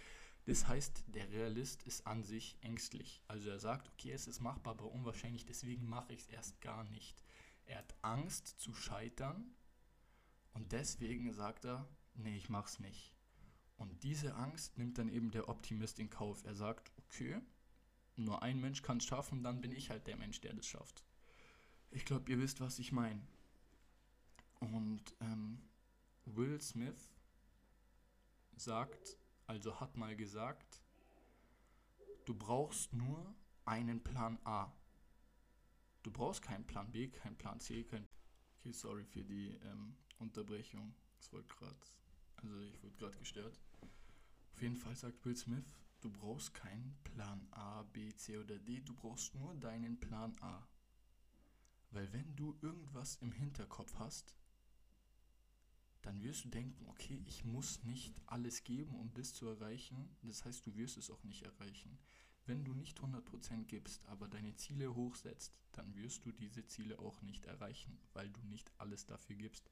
Das 0.46 0.66
heißt, 0.68 1.04
der 1.08 1.30
Realist 1.30 1.82
ist 1.84 2.06
an 2.06 2.22
sich 2.22 2.56
ängstlich. 2.60 3.22
Also 3.26 3.50
er 3.50 3.58
sagt, 3.58 3.88
okay, 3.88 4.12
es 4.12 4.26
ist 4.26 4.40
machbar, 4.40 4.74
aber 4.74 4.90
unwahrscheinlich, 4.90 5.44
deswegen 5.44 5.88
mache 5.88 6.12
ich 6.12 6.20
es 6.20 6.26
erst 6.28 6.60
gar 6.60 6.84
nicht. 6.84 7.25
Er 7.66 7.78
hat 7.78 7.94
Angst 8.02 8.48
zu 8.58 8.74
scheitern 8.74 9.54
und 10.54 10.72
deswegen 10.72 11.32
sagt 11.32 11.64
er, 11.64 11.88
nee, 12.14 12.36
ich 12.36 12.48
mache 12.48 12.68
es 12.68 12.80
nicht. 12.80 13.12
Und 13.76 14.02
diese 14.02 14.34
Angst 14.34 14.78
nimmt 14.78 14.98
dann 14.98 15.08
eben 15.08 15.30
der 15.30 15.48
Optimist 15.48 15.98
in 15.98 16.08
Kauf. 16.08 16.44
Er 16.44 16.54
sagt, 16.54 16.92
okay, 16.96 17.40
nur 18.16 18.42
ein 18.42 18.60
Mensch 18.60 18.82
kann 18.82 18.98
es 18.98 19.04
schaffen, 19.04 19.42
dann 19.42 19.60
bin 19.60 19.72
ich 19.72 19.90
halt 19.90 20.06
der 20.06 20.16
Mensch, 20.16 20.40
der 20.40 20.54
das 20.54 20.66
schafft. 20.66 21.04
Ich 21.90 22.04
glaube, 22.04 22.30
ihr 22.30 22.38
wisst, 22.38 22.60
was 22.60 22.78
ich 22.78 22.92
meine. 22.92 23.20
Und 24.60 25.14
ähm, 25.20 25.62
Will 26.24 26.60
Smith 26.60 27.10
sagt, 28.56 29.18
also 29.46 29.80
hat 29.80 29.96
mal 29.96 30.16
gesagt, 30.16 30.82
du 32.24 32.34
brauchst 32.34 32.92
nur 32.92 33.34
einen 33.64 34.02
Plan 34.02 34.38
A. 34.44 34.72
Du 36.06 36.12
brauchst 36.12 36.40
keinen 36.40 36.64
Plan 36.64 36.88
B, 36.92 37.08
keinen 37.08 37.36
Plan 37.36 37.58
C, 37.58 37.82
kein... 37.82 38.06
Okay, 38.60 38.70
sorry 38.70 39.04
für 39.04 39.24
die 39.24 39.48
ähm, 39.64 39.96
Unterbrechung. 40.20 40.94
Das 41.18 41.32
wollte 41.32 41.52
gerade, 41.56 41.76
also 42.36 42.60
ich 42.60 42.80
wurde 42.80 42.94
gerade 42.94 43.18
gestört. 43.18 43.60
Auf 44.52 44.62
jeden 44.62 44.76
Fall 44.76 44.94
sagt 44.94 45.24
Will 45.24 45.34
Smith, 45.36 45.64
du 46.00 46.08
brauchst 46.08 46.54
keinen 46.54 46.96
Plan 47.02 47.48
A, 47.50 47.82
B, 47.82 48.14
C 48.14 48.38
oder 48.38 48.56
D, 48.56 48.82
du 48.82 48.94
brauchst 48.94 49.34
nur 49.34 49.56
deinen 49.56 49.98
Plan 49.98 50.36
A. 50.42 50.68
Weil 51.90 52.12
wenn 52.12 52.36
du 52.36 52.56
irgendwas 52.62 53.16
im 53.16 53.32
Hinterkopf 53.32 53.92
hast, 53.98 54.36
dann 56.02 56.22
wirst 56.22 56.44
du 56.44 56.50
denken, 56.50 56.86
okay, 56.86 57.20
ich 57.26 57.44
muss 57.44 57.82
nicht 57.82 58.14
alles 58.26 58.62
geben, 58.62 58.94
um 58.94 59.12
das 59.14 59.34
zu 59.34 59.48
erreichen. 59.48 60.16
Das 60.22 60.44
heißt, 60.44 60.64
du 60.68 60.76
wirst 60.76 60.98
es 60.98 61.10
auch 61.10 61.24
nicht 61.24 61.42
erreichen. 61.42 61.98
Wenn 62.46 62.64
du 62.64 62.74
nicht 62.74 63.00
100% 63.00 63.64
gibst, 63.64 64.06
aber 64.06 64.28
deine 64.28 64.54
Ziele 64.54 64.94
hochsetzt, 64.94 65.58
dann 65.72 65.94
wirst 65.96 66.24
du 66.24 66.32
diese 66.32 66.64
Ziele 66.66 66.98
auch 67.00 67.20
nicht 67.22 67.44
erreichen, 67.44 67.98
weil 68.12 68.30
du 68.30 68.40
nicht 68.46 68.70
alles 68.78 69.04
dafür 69.04 69.36
gibst. 69.36 69.70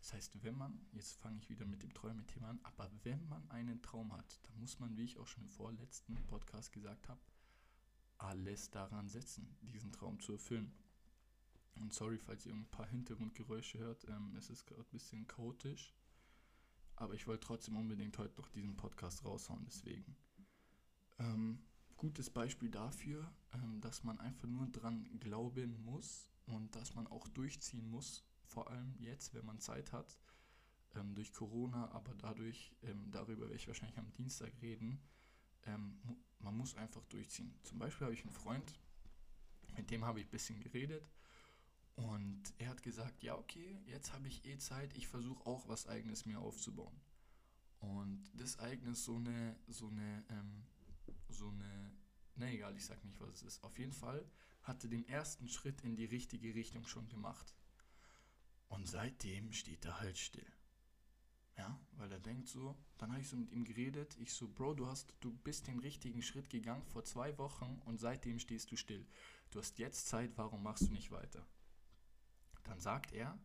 Das 0.00 0.12
heißt, 0.12 0.42
wenn 0.42 0.56
man, 0.56 0.86
jetzt 0.92 1.16
fange 1.16 1.38
ich 1.38 1.48
wieder 1.48 1.64
mit 1.64 1.82
dem 1.82 1.92
Träume-Thema 1.92 2.50
an, 2.50 2.60
aber 2.62 2.90
wenn 3.04 3.26
man 3.28 3.50
einen 3.50 3.82
Traum 3.82 4.12
hat, 4.12 4.38
dann 4.44 4.58
muss 4.60 4.78
man, 4.78 4.96
wie 4.96 5.04
ich 5.04 5.18
auch 5.18 5.26
schon 5.26 5.44
im 5.44 5.50
vorletzten 5.50 6.14
Podcast 6.26 6.72
gesagt 6.72 7.08
habe, 7.08 7.20
alles 8.18 8.70
daran 8.70 9.08
setzen, 9.08 9.56
diesen 9.62 9.92
Traum 9.92 10.20
zu 10.20 10.32
erfüllen. 10.32 10.72
Und 11.76 11.94
sorry, 11.94 12.18
falls 12.18 12.44
ihr 12.46 12.52
ein 12.52 12.70
paar 12.70 12.86
Hintergrundgeräusche 12.86 13.78
hört, 13.78 14.04
ähm, 14.08 14.34
es 14.36 14.50
ist 14.50 14.66
gerade 14.66 14.82
ein 14.82 14.90
bisschen 14.90 15.26
chaotisch. 15.26 15.94
Aber 16.96 17.14
ich 17.14 17.26
wollte 17.26 17.46
trotzdem 17.46 17.76
unbedingt 17.76 18.18
heute 18.18 18.36
noch 18.36 18.50
diesen 18.50 18.76
Podcast 18.76 19.24
raushauen, 19.24 19.64
deswegen. 19.64 20.16
Ähm, 21.18 21.62
gutes 22.00 22.30
Beispiel 22.30 22.70
dafür, 22.70 23.30
ähm, 23.52 23.78
dass 23.82 24.04
man 24.04 24.18
einfach 24.20 24.48
nur 24.48 24.66
dran 24.68 25.06
glauben 25.20 25.84
muss 25.84 26.30
und 26.46 26.74
dass 26.74 26.94
man 26.94 27.06
auch 27.06 27.28
durchziehen 27.28 27.90
muss, 27.90 28.24
vor 28.46 28.70
allem 28.70 28.96
jetzt, 28.98 29.34
wenn 29.34 29.44
man 29.44 29.60
Zeit 29.60 29.92
hat, 29.92 30.18
ähm, 30.94 31.14
durch 31.14 31.30
Corona, 31.34 31.90
aber 31.90 32.14
dadurch, 32.14 32.74
ähm, 32.82 33.10
darüber 33.10 33.42
werde 33.42 33.56
ich 33.56 33.68
wahrscheinlich 33.68 33.98
am 33.98 34.10
Dienstag 34.12 34.50
reden, 34.62 35.00
man 36.38 36.56
muss 36.56 36.74
einfach 36.74 37.04
durchziehen. 37.04 37.54
Zum 37.64 37.78
Beispiel 37.78 38.06
habe 38.06 38.14
ich 38.14 38.22
einen 38.22 38.32
Freund, 38.32 38.80
mit 39.76 39.90
dem 39.90 40.06
habe 40.06 40.18
ich 40.18 40.26
ein 40.26 40.30
bisschen 40.30 40.58
geredet 40.58 41.06
und 41.96 42.42
er 42.56 42.70
hat 42.70 42.82
gesagt, 42.82 43.22
ja, 43.22 43.36
okay, 43.36 43.78
jetzt 43.84 44.14
habe 44.14 44.26
ich 44.26 44.46
eh 44.46 44.56
Zeit, 44.56 44.96
ich 44.96 45.06
versuche 45.06 45.44
auch 45.44 45.68
was 45.68 45.86
eigenes 45.86 46.24
mir 46.24 46.40
aufzubauen. 46.40 46.98
Und 47.80 48.24
das 48.32 48.58
eigene 48.58 48.92
ist 48.92 49.04
so 49.04 49.16
eine, 49.16 49.54
so 49.68 49.88
eine, 49.88 50.24
so 51.28 51.48
eine, 51.48 51.89
ne, 52.36 52.52
egal, 52.52 52.76
ich 52.76 52.84
sag 52.84 53.04
nicht, 53.04 53.20
was 53.20 53.30
es 53.34 53.42
ist. 53.42 53.64
Auf 53.64 53.78
jeden 53.78 53.92
Fall 53.92 54.24
hatte 54.62 54.88
den 54.88 55.08
ersten 55.08 55.48
Schritt 55.48 55.82
in 55.82 55.96
die 55.96 56.04
richtige 56.04 56.54
Richtung 56.54 56.86
schon 56.86 57.08
gemacht. 57.08 57.54
Und 58.68 58.86
seitdem 58.86 59.52
steht 59.52 59.84
er 59.84 60.00
halt 60.00 60.18
still. 60.18 60.46
Ja, 61.56 61.78
weil 61.92 62.10
er 62.10 62.20
denkt 62.20 62.48
so, 62.48 62.76
dann 62.96 63.10
habe 63.10 63.20
ich 63.20 63.28
so 63.28 63.36
mit 63.36 63.50
ihm 63.52 63.64
geredet, 63.64 64.16
ich 64.18 64.32
so, 64.32 64.48
Bro, 64.48 64.74
du 64.74 64.86
hast, 64.86 65.12
du 65.20 65.32
bist 65.32 65.66
den 65.66 65.78
richtigen 65.80 66.22
Schritt 66.22 66.48
gegangen 66.48 66.84
vor 66.84 67.04
zwei 67.04 67.36
Wochen 67.36 67.82
und 67.84 67.98
seitdem 67.98 68.38
stehst 68.38 68.70
du 68.70 68.76
still. 68.76 69.06
Du 69.50 69.58
hast 69.58 69.78
jetzt 69.78 70.06
Zeit, 70.06 70.30
warum 70.36 70.62
machst 70.62 70.88
du 70.88 70.92
nicht 70.92 71.10
weiter? 71.10 71.46
Dann 72.62 72.80
sagt 72.80 73.12
er, 73.12 73.38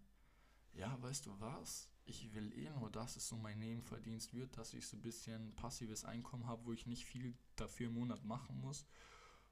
ja, 0.74 1.02
weißt 1.02 1.26
du 1.26 1.40
was? 1.40 1.90
Ich 2.06 2.34
will 2.34 2.54
eh 2.58 2.70
nur, 2.70 2.90
dass 2.92 3.16
es 3.16 3.28
so 3.28 3.36
mein 3.36 3.60
Nebenverdienst 3.60 4.34
wird, 4.34 4.58
dass 4.58 4.74
ich 4.74 4.88
so 4.88 4.96
ein 4.96 5.02
bisschen 5.02 5.56
passives 5.56 6.06
Einkommen 6.06 6.48
habe, 6.48 6.66
wo 6.66 6.72
ich 6.74 6.86
nicht 6.86 7.06
viel 7.06 7.36
dafür 7.56 7.88
im 7.88 7.96
Monat 7.96 8.24
machen 8.24 8.60
muss. 8.62 8.86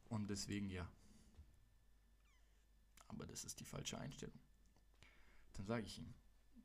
Und 0.10 0.30
deswegen 0.30 0.70
ja. 0.70 0.88
Aber 3.08 3.26
das 3.26 3.44
ist 3.44 3.60
die 3.60 3.66
falsche 3.66 3.98
Einstellung. 3.98 4.40
Dann 5.54 5.66
sage 5.66 5.86
ich 5.86 6.00
ihm, 6.00 6.14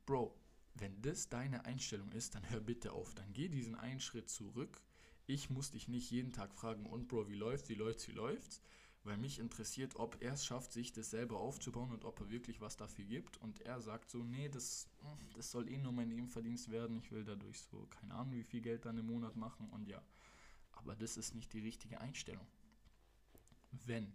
Bro, 0.06 0.34
Wenn 0.74 1.02
das 1.02 1.28
deine 1.28 1.64
Einstellung 1.64 2.12
ist, 2.12 2.34
dann 2.34 2.48
hör 2.50 2.60
bitte 2.60 2.92
auf. 2.92 3.14
Dann 3.14 3.32
geh 3.32 3.48
diesen 3.48 3.74
einen 3.74 4.00
Schritt 4.00 4.28
zurück. 4.30 4.80
Ich 5.26 5.50
muss 5.50 5.72
dich 5.72 5.88
nicht 5.88 6.10
jeden 6.10 6.32
Tag 6.32 6.54
fragen, 6.54 6.86
und 6.86 7.08
Bro, 7.08 7.28
wie 7.28 7.34
läuft's, 7.34 7.68
wie 7.68 7.74
läuft's, 7.74 8.06
wie 8.08 8.12
läuft's? 8.12 8.62
Weil 9.04 9.16
mich 9.16 9.38
interessiert, 9.38 9.96
ob 9.96 10.20
er 10.20 10.34
es 10.34 10.44
schafft, 10.44 10.72
sich 10.72 10.92
das 10.92 11.10
selber 11.10 11.38
aufzubauen 11.38 11.92
und 11.92 12.04
ob 12.04 12.20
er 12.20 12.30
wirklich 12.30 12.60
was 12.60 12.76
dafür 12.76 13.04
gibt. 13.04 13.36
Und 13.38 13.60
er 13.60 13.80
sagt 13.80 14.10
so, 14.10 14.22
nee, 14.22 14.48
das, 14.48 14.88
das 15.34 15.50
soll 15.50 15.68
eh 15.70 15.78
nur 15.78 15.92
mein 15.92 16.08
Nebenverdienst 16.08 16.70
werden. 16.70 16.96
Ich 16.96 17.10
will 17.10 17.24
dadurch 17.24 17.60
so, 17.60 17.86
keine 17.86 18.14
Ahnung, 18.14 18.34
wie 18.34 18.44
viel 18.44 18.60
Geld 18.60 18.84
dann 18.84 18.98
im 18.98 19.06
Monat 19.06 19.36
machen. 19.36 19.68
Und 19.70 19.88
ja, 19.88 20.02
aber 20.72 20.96
das 20.96 21.16
ist 21.16 21.34
nicht 21.34 21.52
die 21.52 21.60
richtige 21.60 22.00
Einstellung. 22.00 22.46
Wenn 23.70 24.12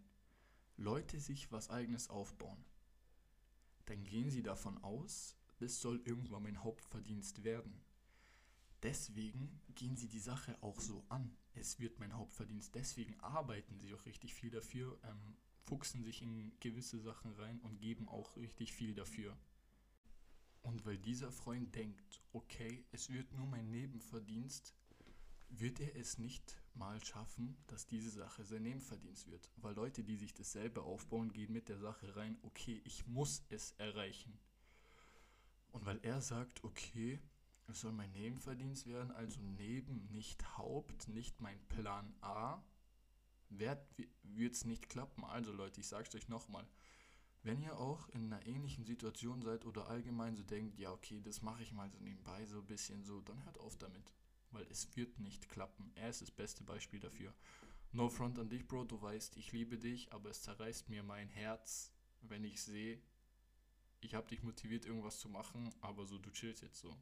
Leute 0.78 1.20
sich 1.20 1.52
was 1.52 1.70
eigenes 1.70 2.10
aufbauen, 2.10 2.64
dann 3.86 4.04
gehen 4.04 4.30
sie 4.30 4.44
davon 4.44 4.82
aus, 4.84 5.36
das 5.58 5.80
soll 5.82 6.02
irgendwann 6.06 6.44
mein 6.44 6.64
Hauptverdienst 6.64 7.44
werden. 7.44 7.82
Deswegen 8.84 9.62
gehen 9.76 9.96
sie 9.96 10.10
die 10.10 10.20
Sache 10.20 10.58
auch 10.62 10.80
so 10.80 11.06
an. 11.08 11.36
Es 11.54 11.80
wird 11.80 12.00
mein 12.00 12.14
Hauptverdienst. 12.14 12.76
Deswegen 12.76 13.18
arbeiten 13.22 13.80
sie 13.80 13.94
auch 13.94 14.06
richtig 14.06 14.34
viel 14.34 14.50
dafür, 14.50 15.00
ähm, 15.04 15.38
fuchsen 15.64 16.04
sich 16.04 16.22
in 16.22 16.52
gewisse 16.60 17.00
Sachen 17.00 17.32
rein 17.34 17.62
und 17.62 17.80
geben 17.80 18.10
auch 18.10 18.36
richtig 18.36 18.74
viel 18.74 18.94
dafür. 18.94 19.38
Und 20.62 20.86
weil 20.86 20.98
dieser 20.98 21.32
Freund 21.32 21.74
denkt, 21.76 22.22
okay, 22.34 22.86
es 22.92 23.10
wird 23.10 23.32
nur 23.34 23.48
mein 23.48 23.70
Nebenverdienst, 23.70 24.74
wird 25.50 25.80
er 25.80 25.96
es 25.96 26.18
nicht 26.18 26.62
mal 26.74 27.04
schaffen, 27.04 27.58
dass 27.68 27.86
diese 27.86 28.10
Sache 28.10 28.44
sein 28.44 28.64
Nebenverdienst 28.64 29.30
wird. 29.30 29.52
Weil 29.58 29.76
Leute, 29.76 30.04
die 30.04 30.18
sich 30.18 30.34
das 30.34 30.52
selber 30.52 30.84
aufbauen, 30.84 31.32
gehen 31.32 31.54
mit 31.54 31.70
der 31.70 31.78
Sache 31.78 32.16
rein, 32.16 32.38
okay, 32.42 32.82
ich 32.86 33.08
muss 33.08 33.44
es 33.50 33.72
erreichen. 33.78 34.38
Und 35.72 35.86
weil 35.86 36.00
er 36.04 36.22
sagt, 36.22 36.64
okay, 36.64 37.20
es 37.68 37.82
soll 37.82 37.92
mein 37.92 38.12
Nebenverdienst 38.12 38.88
werden, 38.88 39.12
also 39.12 39.40
neben, 39.42 40.08
nicht 40.12 40.58
Haupt, 40.58 41.08
nicht 41.08 41.40
mein 41.42 41.60
Plan 41.68 42.14
A, 42.22 42.62
wird 43.50 44.54
es 44.54 44.66
nicht 44.66 44.90
klappen. 44.90 45.24
Also 45.24 45.52
Leute, 45.52 45.80
ich 45.80 45.88
sage 45.88 46.08
es 46.08 46.16
euch 46.16 46.28
nochmal. 46.30 46.68
Wenn 47.44 47.62
ihr 47.62 47.78
auch 47.78 48.08
in 48.10 48.32
einer 48.32 48.46
ähnlichen 48.46 48.86
Situation 48.86 49.42
seid 49.42 49.66
oder 49.66 49.88
allgemein 49.88 50.36
so 50.36 50.44
denkt, 50.44 50.78
ja 50.80 50.92
okay, 50.92 51.22
das 51.22 51.42
mache 51.42 51.62
ich 51.62 51.74
mal 51.74 51.90
so 51.90 52.00
nebenbei 52.00 52.46
so 52.46 52.60
ein 52.60 52.66
bisschen 52.66 53.04
so, 53.04 53.22
dann 53.22 53.44
hört 53.46 53.60
auf 53.60 53.78
damit. 53.78 54.14
Weil 54.52 54.66
es 54.70 54.96
wird 54.96 55.20
nicht 55.20 55.50
klappen. 55.50 55.92
Er 55.96 56.10
ist 56.10 56.22
das 56.22 56.32
beste 56.32 56.64
Beispiel 56.64 57.00
dafür. 57.00 57.34
No 57.92 58.10
front 58.10 58.40
an 58.40 58.50
dich, 58.50 58.68
Bro, 58.68 58.86
du 58.86 59.02
weißt, 59.02 59.38
ich 59.38 59.52
liebe 59.52 59.78
dich, 59.78 60.12
aber 60.14 60.30
es 60.30 60.42
zerreißt 60.42 60.90
mir 60.90 61.04
mein 61.04 61.30
Herz, 61.30 61.92
wenn 62.22 62.44
ich 62.44 62.62
sehe, 62.62 63.00
ich 64.02 64.16
habe 64.16 64.28
dich 64.28 64.42
motiviert, 64.42 64.86
irgendwas 64.86 65.20
zu 65.20 65.30
machen, 65.30 65.70
aber 65.82 66.06
so, 66.06 66.18
du 66.18 66.32
chillst 66.32 66.64
jetzt 66.64 66.80
so. 66.80 66.96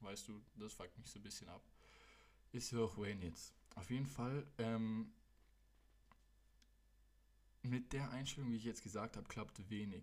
Weißt 0.00 0.28
du, 0.28 0.40
das 0.56 0.72
fuckt 0.72 0.98
mich 0.98 1.10
so 1.10 1.18
ein 1.18 1.22
bisschen 1.22 1.48
ab. 1.48 1.62
Ist 2.52 2.72
ja 2.72 2.80
auch 2.80 2.96
Wayne 2.96 3.26
jetzt. 3.26 3.54
Auf 3.74 3.90
jeden 3.90 4.06
Fall, 4.06 4.46
ähm, 4.58 5.12
mit 7.62 7.92
der 7.92 8.10
Einstellung, 8.10 8.50
wie 8.50 8.56
ich 8.56 8.64
jetzt 8.64 8.82
gesagt 8.82 9.16
habe, 9.16 9.28
klappt 9.28 9.68
wenig. 9.70 10.02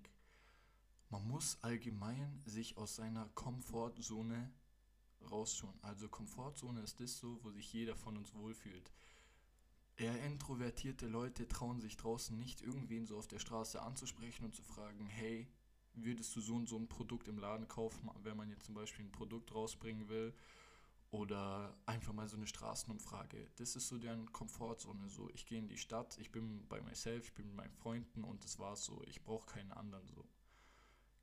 Man 1.09 1.27
muss 1.27 1.57
allgemein 1.61 2.41
sich 2.45 2.77
aus 2.77 2.95
seiner 2.95 3.27
Komfortzone 3.29 4.51
rausschauen. 5.31 5.77
Also 5.81 6.07
Komfortzone 6.07 6.81
ist 6.81 6.99
das 6.99 7.17
so, 7.17 7.39
wo 7.43 7.49
sich 7.49 7.71
jeder 7.73 7.95
von 7.95 8.17
uns 8.17 8.33
wohlfühlt. 8.33 8.91
Eher 9.95 10.21
introvertierte 10.25 11.07
Leute 11.07 11.47
trauen 11.47 11.81
sich 11.81 11.97
draußen 11.97 12.37
nicht, 12.37 12.61
irgendwen 12.61 13.07
so 13.07 13.17
auf 13.17 13.27
der 13.27 13.39
Straße 13.39 13.81
anzusprechen 13.81 14.45
und 14.45 14.53
zu 14.53 14.61
fragen, 14.61 15.07
hey, 15.07 15.47
würdest 16.03 16.35
du 16.35 16.41
so 16.41 16.55
und 16.55 16.67
so 16.67 16.77
ein 16.77 16.87
Produkt 16.87 17.27
im 17.27 17.37
Laden 17.37 17.67
kaufen, 17.67 18.09
wenn 18.23 18.37
man 18.37 18.49
jetzt 18.49 18.65
zum 18.65 18.75
Beispiel 18.75 19.05
ein 19.05 19.11
Produkt 19.11 19.53
rausbringen 19.53 20.09
will 20.09 20.33
oder 21.11 21.75
einfach 21.85 22.13
mal 22.13 22.27
so 22.27 22.37
eine 22.37 22.47
Straßenumfrage. 22.47 23.49
Das 23.55 23.75
ist 23.75 23.87
so 23.87 23.97
deren 23.97 24.31
Komfortzone. 24.31 25.09
So, 25.09 25.29
ich 25.33 25.45
gehe 25.45 25.59
in 25.59 25.67
die 25.67 25.77
Stadt, 25.77 26.17
ich 26.19 26.31
bin 26.31 26.67
bei 26.67 26.81
myself, 26.81 27.25
ich 27.25 27.33
bin 27.33 27.47
mit 27.47 27.55
meinen 27.55 27.73
Freunden 27.73 28.23
und 28.23 28.43
das 28.43 28.59
war's 28.59 28.85
so. 28.85 29.01
Ich 29.07 29.23
brauche 29.23 29.47
keinen 29.47 29.71
anderen 29.71 30.07
so. 30.07 30.25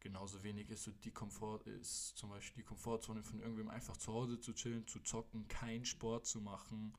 Genauso 0.00 0.42
wenig 0.42 0.68
ist 0.68 0.84
so 0.84 0.90
die 0.90 1.12
Komfort 1.12 1.66
ist 1.66 2.16
zum 2.18 2.28
Beispiel 2.28 2.62
die 2.62 2.66
Komfortzone 2.66 3.22
von 3.22 3.40
irgendwem 3.40 3.70
einfach 3.70 3.96
zu 3.96 4.12
Hause 4.12 4.38
zu 4.38 4.52
chillen, 4.52 4.86
zu 4.86 5.00
zocken, 5.00 5.48
keinen 5.48 5.86
Sport 5.86 6.26
zu 6.26 6.40
machen 6.40 6.92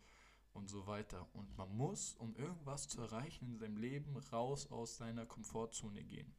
und 0.54 0.70
so 0.70 0.88
weiter. 0.88 1.28
Und 1.34 1.56
man 1.56 1.76
muss, 1.76 2.16
um 2.16 2.36
irgendwas 2.36 2.88
zu 2.88 3.02
erreichen 3.02 3.46
in 3.46 3.58
seinem 3.58 3.78
Leben, 3.78 4.18
raus 4.32 4.72
aus 4.72 4.98
seiner 4.98 5.26
Komfortzone 5.26 6.04
gehen 6.04 6.34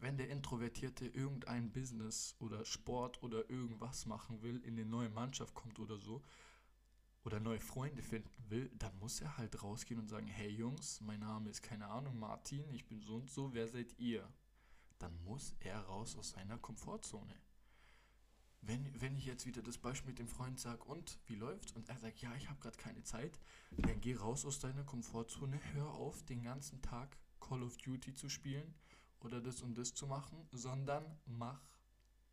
wenn 0.00 0.16
der 0.16 0.28
Introvertierte 0.28 1.06
irgendein 1.06 1.72
Business 1.72 2.34
oder 2.38 2.64
Sport 2.64 3.22
oder 3.22 3.48
irgendwas 3.50 4.06
machen 4.06 4.42
will, 4.42 4.60
in 4.64 4.74
eine 4.74 4.86
neue 4.86 5.10
Mannschaft 5.10 5.54
kommt 5.54 5.78
oder 5.78 5.98
so, 5.98 6.22
oder 7.24 7.38
neue 7.38 7.60
Freunde 7.60 8.02
finden 8.02 8.30
will, 8.48 8.70
dann 8.78 8.98
muss 8.98 9.20
er 9.20 9.36
halt 9.36 9.62
rausgehen 9.62 10.00
und 10.00 10.08
sagen, 10.08 10.26
hey 10.26 10.48
Jungs, 10.48 11.00
mein 11.02 11.20
Name 11.20 11.50
ist 11.50 11.62
keine 11.62 11.86
Ahnung, 11.86 12.18
Martin, 12.18 12.64
ich 12.72 12.86
bin 12.86 13.02
so 13.02 13.16
und 13.16 13.30
so, 13.30 13.52
wer 13.52 13.68
seid 13.68 13.98
ihr? 13.98 14.26
Dann 14.98 15.22
muss 15.24 15.54
er 15.60 15.80
raus 15.80 16.16
aus 16.16 16.30
seiner 16.30 16.56
Komfortzone. 16.58 17.34
Wenn, 18.62 19.00
wenn 19.00 19.16
ich 19.16 19.24
jetzt 19.24 19.46
wieder 19.46 19.62
das 19.62 19.78
Beispiel 19.78 20.10
mit 20.10 20.18
dem 20.18 20.28
Freund 20.28 20.58
sage, 20.58 20.82
und 20.84 21.18
wie 21.26 21.34
läuft's? 21.34 21.72
Und 21.72 21.88
er 21.88 21.98
sagt, 21.98 22.20
ja, 22.20 22.34
ich 22.36 22.48
habe 22.48 22.60
gerade 22.60 22.76
keine 22.76 23.02
Zeit, 23.02 23.38
dann 23.70 24.00
geh 24.00 24.14
raus 24.14 24.44
aus 24.44 24.58
deiner 24.58 24.84
Komfortzone, 24.84 25.58
hör 25.74 25.90
auf, 25.92 26.22
den 26.24 26.42
ganzen 26.42 26.80
Tag 26.82 27.18
Call 27.38 27.62
of 27.62 27.76
Duty 27.78 28.14
zu 28.14 28.28
spielen 28.28 28.74
oder 29.20 29.40
das 29.40 29.62
und 29.62 29.76
das 29.76 29.94
zu 29.94 30.06
machen, 30.06 30.48
sondern 30.52 31.04
mach 31.26 31.60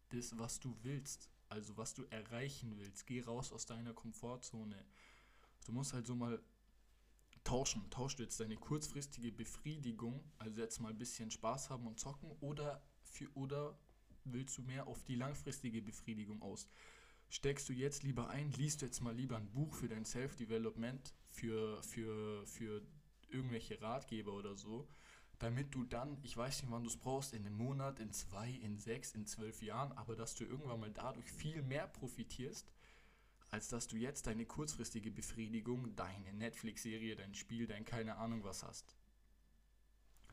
das, 0.10 0.38
was 0.38 0.60
du 0.60 0.76
willst. 0.84 1.30
Also 1.50 1.78
was 1.78 1.93
du 1.93 2.04
erreichen 2.10 2.78
willst. 2.78 3.08
Geh 3.08 3.21
raus 3.21 3.52
aus 3.54 3.65
deiner 3.65 3.93
Komfortzone. 3.93 4.86
Du 5.65 5.71
musst 5.71 5.93
halt 5.93 6.06
so 6.06 6.15
mal 6.15 6.41
tauschen. 7.43 7.89
Tauschst 7.89 8.19
du 8.19 8.23
jetzt 8.23 8.39
deine 8.39 8.58
kurzfristige 8.58 9.32
Befriedigung, 9.32 10.21
also 10.38 10.62
jetzt 10.62 10.80
mal 10.80 10.89
ein 10.89 10.97
bisschen 10.97 11.32
Spaß 11.32 11.69
haben 11.69 11.88
und 11.88 12.00
zocken, 12.00 12.32
oder, 12.41 12.82
für, 13.04 13.30
oder 13.36 13.80
willst 14.26 14.58
du 14.58 14.62
mehr 14.63 14.88
auf 14.88 15.04
die 15.04 15.15
langfristige 15.15 15.82
Befriedigung 15.82 16.41
aus? 16.41 16.67
Steckst 17.30 17.67
du 17.69 17.73
jetzt 17.73 18.04
lieber 18.04 18.30
ein, 18.30 18.52
liest 18.52 18.82
du 18.82 18.86
jetzt 18.86 19.02
mal 19.02 19.15
lieber 19.15 19.38
ein 19.38 19.50
Buch 19.52 19.73
für 19.73 19.88
dein 19.88 20.06
Self-Development, 20.06 21.13
für, 21.30 21.82
für, 21.84 22.45
für 22.45 22.82
irgendwelche 23.30 23.82
Ratgeber 23.82 24.34
oder 24.34 24.56
so, 24.56 24.88
damit 25.39 25.76
du 25.76 25.84
dann, 25.84 26.17
ich 26.23 26.36
weiß 26.36 26.62
nicht, 26.62 26.71
wann 26.71 26.84
du 26.84 26.89
es 26.89 26.97
brauchst, 26.97 27.34
in 27.34 27.45
einem 27.45 27.58
Monat, 27.58 28.00
in 28.00 28.12
zwei, 28.12 28.50
in 28.50 28.80
sechs, 28.80 29.13
in 29.13 29.26
zwölf 29.28 29.62
Jahren, 29.62 29.91
aber 29.93 30.15
dass 30.15 30.36
du 30.36 30.43
irgendwann 30.45 30.80
mal 30.80 30.91
dadurch 30.91 31.32
viel 31.32 31.62
mehr 31.62 31.88
profitierst, 31.88 32.71
als 33.50 33.69
dass 33.69 33.88
du 33.88 33.97
jetzt 33.97 34.28
deine 34.28 34.45
kurzfristige 34.45 35.12
Befriedigung, 35.12 35.95
deine 35.95 36.34
Netflix-Serie, 36.34 37.15
dein 37.15 37.34
Spiel, 37.34 37.67
dein 37.67 37.86
keine 37.86 38.17
Ahnung 38.17 38.43
was 38.43 38.63
hast. 38.63 38.97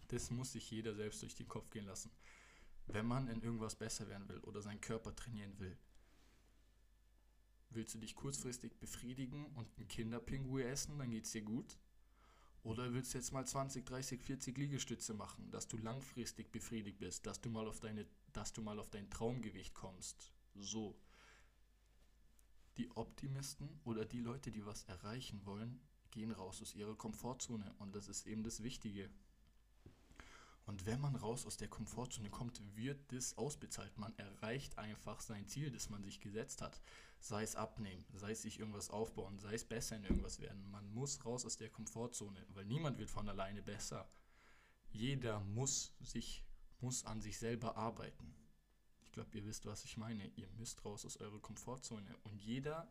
Das 0.08 0.30
muss 0.30 0.52
sich 0.52 0.70
jeder 0.70 0.94
selbst 0.94 1.22
durch 1.22 1.34
den 1.34 1.48
Kopf 1.48 1.70
gehen 1.70 1.86
lassen. 1.86 2.10
Wenn 2.86 3.06
man 3.06 3.28
in 3.28 3.42
irgendwas 3.42 3.76
besser 3.76 4.08
werden 4.08 4.28
will 4.28 4.38
oder 4.40 4.60
seinen 4.60 4.80
Körper 4.80 5.14
trainieren 5.14 5.58
will, 5.58 5.76
willst 7.70 7.94
du 7.94 7.98
dich 7.98 8.14
kurzfristig 8.14 8.76
befriedigen 8.78 9.46
und 9.54 9.68
einen 9.76 9.88
Kinderpinguin 9.88 10.66
essen, 10.66 10.98
dann 10.98 11.10
geht 11.10 11.24
es 11.24 11.32
dir 11.32 11.42
gut. 11.42 11.78
Oder 12.64 12.94
willst 12.94 13.12
du 13.12 13.18
jetzt 13.18 13.30
mal 13.32 13.46
20, 13.46 13.84
30, 13.84 14.22
40 14.22 14.56
Liegestütze 14.56 15.12
machen, 15.12 15.50
dass 15.50 15.68
du 15.68 15.76
langfristig 15.76 16.50
befriedigt 16.50 16.98
bist, 16.98 17.26
dass 17.26 17.40
du 17.40 17.50
mal 17.50 17.68
auf 17.68 17.78
deine, 17.78 18.06
dass 18.32 18.54
du 18.54 18.62
mal 18.62 18.78
auf 18.78 18.88
dein 18.88 19.10
Traumgewicht 19.10 19.74
kommst? 19.74 20.32
So. 20.54 20.96
Die 22.78 22.90
Optimisten 22.96 23.68
oder 23.84 24.06
die 24.06 24.20
Leute, 24.20 24.50
die 24.50 24.64
was 24.64 24.84
erreichen 24.84 25.42
wollen, 25.44 25.78
gehen 26.10 26.32
raus 26.32 26.62
aus 26.62 26.74
ihrer 26.74 26.96
Komfortzone 26.96 27.74
und 27.78 27.94
das 27.94 28.08
ist 28.08 28.26
eben 28.26 28.42
das 28.42 28.62
Wichtige. 28.62 29.10
Und 30.66 30.86
wenn 30.86 31.00
man 31.00 31.14
raus 31.14 31.44
aus 31.44 31.58
der 31.58 31.68
Komfortzone 31.68 32.30
kommt, 32.30 32.60
wird 32.74 33.12
das 33.12 33.36
ausbezahlt. 33.36 33.98
Man 33.98 34.16
erreicht 34.18 34.78
einfach 34.78 35.20
sein 35.20 35.46
Ziel, 35.46 35.70
das 35.70 35.90
man 35.90 36.02
sich 36.02 36.20
gesetzt 36.20 36.62
hat. 36.62 36.80
Sei 37.20 37.42
es 37.42 37.56
abnehmen, 37.56 38.04
sei 38.14 38.32
es 38.32 38.42
sich 38.42 38.58
irgendwas 38.58 38.90
aufbauen, 38.90 39.38
sei 39.38 39.54
es 39.54 39.64
besser 39.64 39.96
in 39.96 40.04
irgendwas 40.04 40.40
werden. 40.40 40.70
Man 40.70 40.90
muss 40.92 41.24
raus 41.24 41.44
aus 41.44 41.56
der 41.56 41.70
Komfortzone, 41.70 42.46
weil 42.54 42.64
niemand 42.64 42.98
wird 42.98 43.10
von 43.10 43.28
alleine 43.28 43.62
besser. 43.62 44.08
Jeder 44.90 45.40
muss 45.40 45.92
sich, 46.00 46.44
muss 46.80 47.04
an 47.04 47.20
sich 47.20 47.38
selber 47.38 47.76
arbeiten. 47.76 48.34
Ich 49.02 49.12
glaube, 49.12 49.36
ihr 49.36 49.44
wisst, 49.44 49.66
was 49.66 49.84
ich 49.84 49.96
meine. 49.96 50.28
Ihr 50.36 50.48
müsst 50.56 50.84
raus 50.84 51.04
aus 51.04 51.18
eurer 51.18 51.40
Komfortzone. 51.40 52.16
Und 52.24 52.42
jeder, 52.42 52.88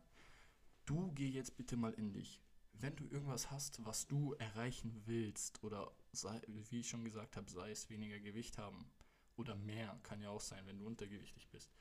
du 0.85 1.11
geh 1.13 1.27
jetzt 1.27 1.57
bitte 1.57 1.75
mal 1.75 1.93
in 1.93 2.13
dich. 2.13 2.41
Wenn 2.73 2.95
du 2.95 3.05
irgendwas 3.05 3.49
hast, 3.51 3.83
was 3.85 4.07
du 4.07 4.33
erreichen 4.33 5.01
willst, 5.05 5.63
oder 5.63 5.91
sei, 6.11 6.41
wie 6.47 6.81
ich 6.81 6.89
schon 6.89 7.05
gesagt 7.05 7.37
habe, 7.37 7.49
sei 7.49 7.71
es 7.71 7.89
weniger 7.89 8.19
Gewicht 8.19 8.57
haben 8.57 8.91
oder 9.35 9.55
mehr, 9.55 9.99
kann 10.03 10.21
ja 10.21 10.29
auch 10.29 10.41
sein, 10.41 10.65
wenn 10.65 10.79
du 10.79 10.85
untergewichtig 10.85 11.49
bist 11.49 11.71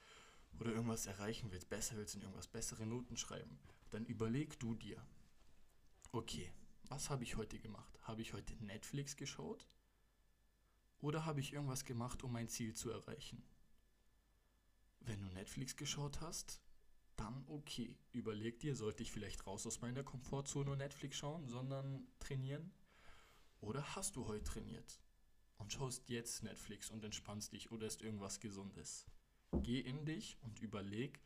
oder 0.60 0.70
irgendwas 0.70 1.06
erreichen 1.06 1.50
willst, 1.50 1.68
besser 1.68 1.96
willst 1.96 2.14
in 2.14 2.22
irgendwas, 2.22 2.46
bessere 2.46 2.86
Noten 2.86 3.16
schreiben, 3.16 3.58
dann 3.90 4.04
überleg 4.04 4.60
du 4.60 4.74
dir, 4.74 5.04
okay, 6.12 6.52
was 6.88 7.10
habe 7.10 7.24
ich 7.24 7.36
heute 7.36 7.58
gemacht? 7.58 7.98
Habe 8.02 8.20
ich 8.20 8.34
heute 8.34 8.54
Netflix 8.62 9.16
geschaut? 9.16 9.66
Oder 11.00 11.24
habe 11.24 11.40
ich 11.40 11.52
irgendwas 11.52 11.84
gemacht, 11.84 12.22
um 12.22 12.32
mein 12.32 12.48
Ziel 12.48 12.74
zu 12.74 12.90
erreichen? 12.90 13.42
wenn 15.06 15.20
du 15.20 15.28
Netflix 15.28 15.76
geschaut 15.76 16.20
hast, 16.20 16.60
dann 17.16 17.44
okay. 17.48 17.96
Überleg 18.12 18.60
dir, 18.60 18.74
sollte 18.74 19.02
ich 19.02 19.12
vielleicht 19.12 19.46
raus 19.46 19.66
aus 19.66 19.80
meiner 19.80 20.02
Komfortzone 20.02 20.70
und 20.70 20.78
Netflix 20.78 21.16
schauen, 21.16 21.48
sondern 21.48 22.06
trainieren? 22.18 22.72
Oder 23.60 23.94
hast 23.94 24.16
du 24.16 24.26
heute 24.26 24.44
trainiert 24.44 25.00
und 25.58 25.72
schaust 25.72 26.08
jetzt 26.08 26.42
Netflix 26.42 26.90
und 26.90 27.04
entspannst 27.04 27.52
dich 27.52 27.70
oder 27.70 27.86
ist 27.86 28.02
irgendwas 28.02 28.40
Gesundes? 28.40 29.06
Geh 29.62 29.80
in 29.80 30.04
dich 30.04 30.38
und 30.42 30.60
überleg, 30.60 31.20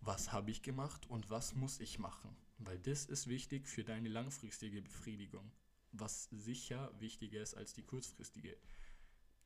was 0.00 0.32
habe 0.32 0.50
ich 0.50 0.62
gemacht 0.62 1.08
und 1.08 1.30
was 1.30 1.54
muss 1.54 1.80
ich 1.80 1.98
machen? 1.98 2.36
Weil 2.58 2.78
das 2.78 3.06
ist 3.06 3.28
wichtig 3.28 3.68
für 3.68 3.84
deine 3.84 4.08
langfristige 4.08 4.82
Befriedigung, 4.82 5.52
was 5.92 6.24
sicher 6.30 6.92
wichtiger 7.00 7.40
ist 7.40 7.54
als 7.54 7.72
die 7.72 7.84
kurzfristige. 7.84 8.56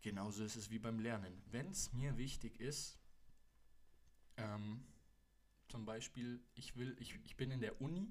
Genauso 0.03 0.45
ist 0.45 0.57
es 0.57 0.71
wie 0.71 0.79
beim 0.79 0.99
Lernen. 0.99 1.43
Wenn 1.51 1.71
es 1.71 1.93
mir 1.93 2.17
wichtig 2.17 2.61
ist, 2.61 2.99
ähm, 4.37 4.85
zum 5.77 5.85
Beispiel, 5.85 6.43
ich 6.55 6.75
will, 6.77 6.97
ich, 7.01 7.21
ich 7.25 7.37
bin 7.37 7.51
in 7.51 7.61
der 7.61 7.83
Uni, 7.83 8.09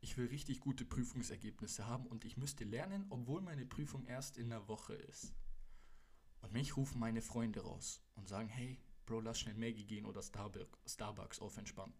ich 0.00 0.16
will 0.16 0.26
richtig 0.26 0.58
gute 0.58 0.84
Prüfungsergebnisse 0.84 1.86
haben 1.86 2.04
und 2.06 2.24
ich 2.24 2.36
müsste 2.36 2.64
lernen, 2.64 3.06
obwohl 3.10 3.42
meine 3.42 3.64
Prüfung 3.64 4.04
erst 4.06 4.38
in 4.38 4.48
der 4.50 4.66
Woche 4.66 4.94
ist. 4.94 5.32
Und 6.40 6.52
mich 6.52 6.76
rufen 6.76 6.98
meine 6.98 7.22
Freunde 7.22 7.60
raus 7.60 8.02
und 8.16 8.26
sagen, 8.26 8.48
hey, 8.48 8.80
Bro, 9.06 9.20
lass 9.20 9.38
schnell 9.38 9.54
Maggie 9.54 9.86
gehen 9.86 10.04
oder 10.04 10.20
Starbucks 10.20 11.38
auf 11.38 11.56
entspannt. 11.58 11.94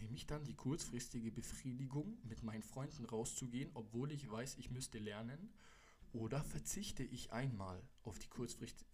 Nehme 0.00 0.16
ich 0.16 0.26
dann 0.26 0.44
die 0.44 0.56
kurzfristige 0.56 1.30
Befriedigung, 1.30 2.16
mit 2.22 2.42
meinen 2.42 2.62
Freunden 2.62 3.04
rauszugehen, 3.04 3.70
obwohl 3.74 4.12
ich 4.12 4.30
weiß, 4.30 4.56
ich 4.56 4.70
müsste 4.70 4.98
lernen? 4.98 5.52
Oder 6.12 6.42
verzichte 6.42 7.04
ich 7.04 7.32
einmal 7.32 7.80
auf 8.02 8.18
die 8.18 8.28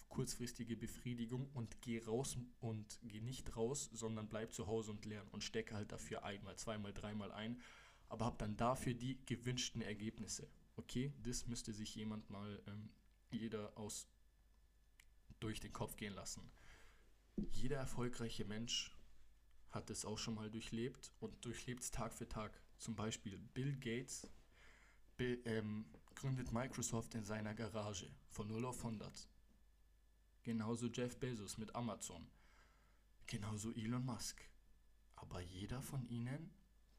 kurzfristige 0.08 0.76
Befriedigung 0.76 1.48
und 1.54 1.80
gehe 1.80 2.04
raus 2.04 2.36
und 2.60 2.98
gehe 3.02 3.22
nicht 3.22 3.56
raus, 3.56 3.88
sondern 3.92 4.28
bleib 4.28 4.52
zu 4.52 4.66
Hause 4.66 4.90
und 4.90 5.04
lerne 5.06 5.30
und 5.30 5.42
stecke 5.42 5.74
halt 5.74 5.92
dafür 5.92 6.24
einmal, 6.24 6.56
zweimal, 6.56 6.92
dreimal 6.92 7.32
ein, 7.32 7.60
aber 8.08 8.26
habe 8.26 8.38
dann 8.38 8.56
dafür 8.56 8.92
die 8.92 9.24
gewünschten 9.24 9.80
Ergebnisse. 9.80 10.48
Okay, 10.76 11.12
das 11.22 11.46
müsste 11.46 11.72
sich 11.72 11.94
jemand 11.94 12.28
mal, 12.28 12.62
ähm, 12.66 12.90
jeder 13.30 13.76
aus 13.78 14.06
durch 15.40 15.60
den 15.60 15.72
Kopf 15.72 15.96
gehen 15.96 16.14
lassen. 16.14 16.42
Jeder 17.52 17.76
erfolgreiche 17.76 18.44
Mensch 18.44 18.94
hat 19.70 19.90
es 19.90 20.04
auch 20.04 20.18
schon 20.18 20.34
mal 20.34 20.50
durchlebt 20.50 21.12
und 21.20 21.44
durchlebt 21.44 21.82
es 21.82 21.90
Tag 21.90 22.14
für 22.14 22.28
Tag. 22.28 22.62
Zum 22.78 22.94
Beispiel 22.94 23.38
Bill 23.38 23.74
Gates 23.76 24.28
Bill, 25.16 25.40
ähm, 25.46 25.86
gründet 26.16 26.50
Microsoft 26.50 27.14
in 27.14 27.24
seiner 27.24 27.54
Garage 27.54 28.10
von 28.30 28.48
0 28.48 28.64
auf 28.64 28.78
100. 28.78 29.28
Genauso 30.42 30.86
Jeff 30.86 31.18
Bezos 31.18 31.58
mit 31.58 31.74
Amazon. 31.76 32.26
Genauso 33.26 33.70
Elon 33.72 34.04
Musk. 34.04 34.42
Aber 35.14 35.40
jeder 35.40 35.82
von 35.82 36.08
ihnen 36.08 36.50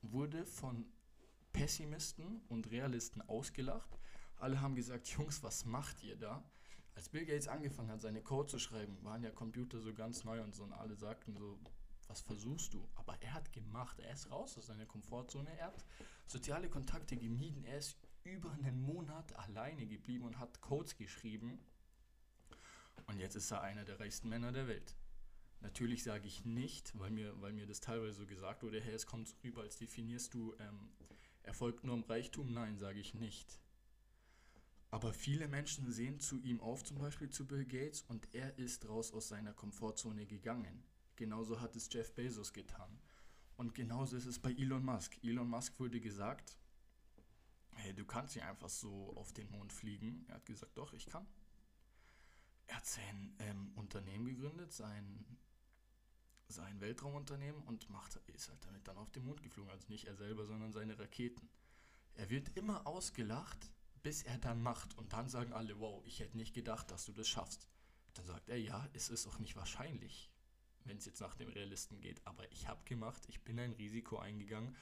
wurde 0.02 0.46
von 0.46 0.86
Pessimisten 1.52 2.42
und 2.48 2.70
Realisten 2.70 3.22
ausgelacht. 3.24 4.00
Alle 4.36 4.62
haben 4.62 4.76
gesagt, 4.76 5.08
Jungs, 5.18 5.42
was 5.44 5.66
macht 5.66 6.04
ihr 6.04 6.16
da? 6.16 6.44
Als 6.94 7.10
Bill 7.10 7.26
Gates 7.26 7.48
angefangen 7.48 7.90
hat, 7.90 8.02
seine 8.02 8.22
Code 8.22 8.50
zu 8.50 8.60
schreiben, 8.60 9.04
waren 9.04 9.24
ja 9.24 9.32
Computer 9.32 9.80
so 9.80 9.94
ganz 9.94 10.24
neu 10.24 10.42
und 10.44 10.56
so 10.56 10.64
und 10.64 10.74
alle 10.74 10.96
sagten 10.96 11.36
so, 11.36 11.60
was 12.08 12.22
versuchst 12.22 12.74
du? 12.74 12.88
Aber 12.96 13.22
er 13.22 13.34
hat 13.34 13.52
gemacht, 13.52 14.00
er 14.00 14.14
ist 14.14 14.32
raus 14.32 14.58
aus 14.58 14.68
seiner 14.68 14.86
Komfortzone, 14.86 15.50
er 15.58 15.68
hat 15.68 15.86
soziale 16.26 16.70
Kontakte 16.70 17.18
gemieden, 17.18 17.64
er 17.66 17.78
ist 17.78 17.98
über 18.32 18.52
einen 18.52 18.82
Monat 18.82 19.36
alleine 19.38 19.86
geblieben 19.86 20.26
und 20.26 20.40
hat 20.40 20.62
Codes 20.62 20.96
geschrieben. 20.96 21.60
Und 23.08 23.20
jetzt 23.20 23.36
ist 23.36 23.52
er 23.52 23.62
einer 23.62 23.86
der 23.86 24.00
reichsten 24.00 24.30
Männer 24.30 24.52
der 24.52 24.68
Welt. 24.68 24.96
Natürlich 25.62 26.04
sage 26.04 26.28
ich 26.28 26.46
nicht, 26.46 26.98
weil 27.00 27.10
mir, 27.10 27.40
weil 27.42 27.54
mir 27.54 27.66
das 27.66 27.80
teilweise 27.80 28.20
so 28.22 28.26
gesagt 28.28 28.64
wurde, 28.64 28.82
hey, 28.82 28.94
es 28.94 29.06
kommt 29.06 29.28
so 29.28 29.36
rüber, 29.44 29.62
als 29.62 29.78
definierst 29.78 30.34
du 30.34 30.56
ähm, 30.60 30.90
Erfolg 31.44 31.84
nur 31.84 31.96
im 31.96 32.04
Reichtum. 32.04 32.54
Nein, 32.54 32.78
sage 32.78 33.00
ich 33.00 33.14
nicht. 33.14 33.60
Aber 34.92 35.14
viele 35.14 35.48
Menschen 35.48 35.92
sehen 35.92 36.20
zu 36.20 36.40
ihm 36.40 36.62
auf, 36.62 36.84
zum 36.84 36.98
Beispiel 37.00 37.30
zu 37.30 37.46
Bill 37.46 37.66
Gates, 37.66 38.04
und 38.04 38.34
er 38.34 38.58
ist 38.58 38.88
raus 38.88 39.12
aus 39.14 39.28
seiner 39.28 39.54
Komfortzone 39.54 40.26
gegangen. 40.26 40.84
Genauso 41.16 41.60
hat 41.60 41.76
es 41.76 41.90
Jeff 41.92 42.14
Bezos 42.14 42.54
getan. 42.54 43.00
Und 43.58 43.74
genauso 43.74 44.16
ist 44.16 44.28
es 44.28 44.40
bei 44.40 44.52
Elon 44.52 44.86
Musk. 44.86 45.18
Elon 45.24 45.50
Musk 45.50 45.80
wurde 45.80 46.00
gesagt, 46.00 46.58
hey, 47.78 47.94
du 47.94 48.06
kannst 48.06 48.36
nicht 48.36 48.46
einfach 48.46 48.70
so 48.70 49.14
auf 49.16 49.34
den 49.34 49.50
Mond 49.52 49.74
fliegen. 49.74 50.26
Er 50.28 50.36
hat 50.36 50.46
gesagt, 50.46 50.78
doch, 50.78 50.94
ich 50.94 51.06
kann. 51.06 51.28
Er 52.68 52.78
hat 52.78 52.86
sein 52.86 53.36
ähm, 53.40 53.72
Unternehmen 53.76 54.26
gegründet, 54.26 54.74
sein, 54.74 55.26
sein 56.48 56.82
Weltraumunternehmen 56.82 57.64
und 57.64 57.90
macht, 57.90 58.16
ist 58.28 58.50
halt 58.50 58.64
damit 58.66 58.88
dann 58.88 58.98
auf 58.98 59.12
den 59.12 59.26
Mond 59.26 59.42
geflogen. 59.42 59.72
Also 59.72 59.88
nicht 59.88 60.06
er 60.06 60.16
selber, 60.16 60.46
sondern 60.46 60.74
seine 60.74 61.00
Raketen. 61.00 61.50
Er 62.16 62.30
wird 62.30 62.56
immer 62.58 62.86
ausgelacht, 62.86 63.72
bis 64.04 64.24
er 64.24 64.38
dann 64.38 64.62
macht. 64.62 64.98
Und 64.98 65.14
dann 65.14 65.30
sagen 65.30 65.54
alle, 65.54 65.80
wow, 65.80 66.04
ich 66.06 66.20
hätte 66.20 66.38
nicht 66.38 66.54
gedacht, 66.54 66.92
dass 66.92 67.06
du 67.06 67.14
das 67.14 67.28
schaffst. 67.28 67.68
Dann 68.16 68.26
sagt 68.26 68.50
er, 68.50 68.60
ja, 68.60 68.88
es 68.94 69.10
ist 69.10 69.28
auch 69.28 69.40
nicht 69.40 69.56
wahrscheinlich, 69.56 70.32
wenn 70.84 70.98
es 70.98 71.06
jetzt 71.06 71.22
nach 71.22 71.36
dem 71.36 71.50
Realisten 71.50 72.02
geht. 72.02 72.26
Aber 72.26 72.52
ich 72.52 72.68
habe 72.68 72.84
gemacht, 72.84 73.24
ich 73.28 73.42
bin 73.44 73.60
ein 73.60 73.74
Risiko 73.74 74.18
eingegangen 74.18 74.76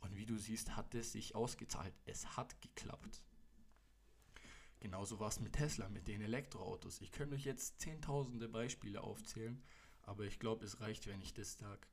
und 0.00 0.16
wie 0.16 0.26
du 0.26 0.36
siehst, 0.36 0.76
hat 0.76 0.94
es 0.94 1.12
sich 1.12 1.34
ausgezahlt. 1.34 1.94
Es 2.04 2.36
hat 2.36 2.60
geklappt. 2.60 3.22
Genauso 4.80 5.18
war 5.18 5.28
es 5.28 5.40
mit 5.40 5.54
Tesla, 5.54 5.88
mit 5.88 6.06
den 6.06 6.20
Elektroautos. 6.20 7.00
Ich 7.00 7.10
könnte 7.10 7.34
euch 7.34 7.44
jetzt 7.44 7.80
zehntausende 7.80 8.48
Beispiele 8.48 9.02
aufzählen, 9.02 9.62
aber 10.02 10.24
ich 10.24 10.38
glaube, 10.38 10.64
es 10.64 10.80
reicht, 10.80 11.06
wenn 11.08 11.20
ich 11.20 11.34
das 11.34 11.58
sage. 11.58 11.86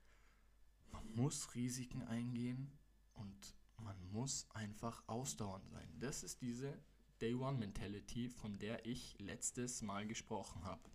Man 0.91 1.11
muss 1.15 1.55
Risiken 1.55 2.03
eingehen 2.03 2.71
und 3.13 3.55
man 3.77 3.99
muss 4.11 4.47
einfach 4.51 5.03
ausdauernd 5.07 5.67
sein. 5.69 5.99
Das 5.99 6.23
ist 6.23 6.41
diese 6.41 6.79
Day 7.21 7.33
One 7.33 7.57
Mentality, 7.57 8.29
von 8.29 8.57
der 8.59 8.85
ich 8.85 9.17
letztes 9.19 9.81
Mal 9.81 10.05
gesprochen 10.05 10.63
habe. 10.63 10.89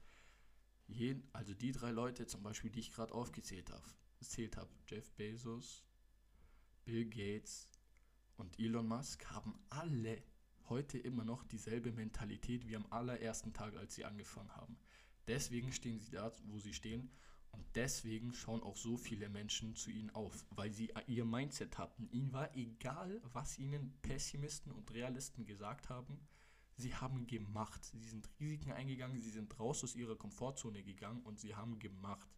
Also 1.33 1.55
die 1.55 1.73
drei 1.73 1.91
Leute 1.91 2.27
zum 2.27 2.43
Beispiel, 2.43 2.71
die 2.71 2.81
ich 2.81 2.93
gerade 2.93 3.15
aufgezählt 3.15 3.71
habe. 3.71 4.69
Jeff 4.87 5.11
Bezos, 5.13 5.85
Bill 6.91 7.05
Gates 7.05 7.69
und 8.37 8.59
Elon 8.59 8.89
Musk 8.89 9.25
haben 9.27 9.55
alle 9.69 10.21
heute 10.69 10.99
immer 10.99 11.25
noch 11.25 11.45
dieselbe 11.45 11.93
Mentalität 11.93 12.67
wie 12.67 12.75
am 12.75 12.85
allerersten 12.91 13.53
Tag, 13.53 13.77
als 13.77 13.95
sie 13.95 14.05
angefangen 14.05 14.51
haben. 14.57 14.77
Deswegen 15.29 15.71
stehen 15.71 16.01
sie 16.01 16.11
da, 16.11 16.33
wo 16.47 16.59
sie 16.59 16.75
stehen 16.75 17.09
und 17.53 17.65
deswegen 17.77 18.33
schauen 18.33 18.65
auch 18.65 18.77
so 18.77 18.97
viele 18.97 19.29
Menschen 19.29 19.77
zu 19.77 19.93
ihnen 19.93 20.11
auf, 20.11 20.45
weil 20.51 20.73
sie 20.73 20.93
ihr 21.07 21.25
Mindset 21.25 21.79
hatten. 21.79 22.09
Ihnen 22.11 22.33
war 22.33 22.57
egal, 22.57 23.23
was 23.33 23.61
ihnen 23.61 23.97
Pessimisten 24.03 24.73
und 24.73 24.93
Realisten 24.93 25.47
gesagt 25.47 25.91
haben. 25.91 26.19
Sie 26.77 26.97
haben 26.97 27.29
gemacht. 27.29 27.85
Sie 27.85 28.03
sind 28.03 28.29
Risiken 28.41 28.73
eingegangen, 28.73 29.17
sie 29.17 29.31
sind 29.31 29.61
raus 29.61 29.85
aus 29.85 29.95
ihrer 29.95 30.17
Komfortzone 30.17 30.83
gegangen 30.83 31.23
und 31.23 31.39
sie 31.39 31.55
haben 31.55 31.79
gemacht. 31.79 32.29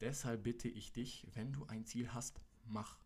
Deshalb 0.00 0.44
bitte 0.44 0.68
ich 0.68 0.94
dich, 0.94 1.26
wenn 1.34 1.52
du 1.52 1.66
ein 1.66 1.84
Ziel 1.84 2.14
hast, 2.14 2.40
mach. 2.64 2.96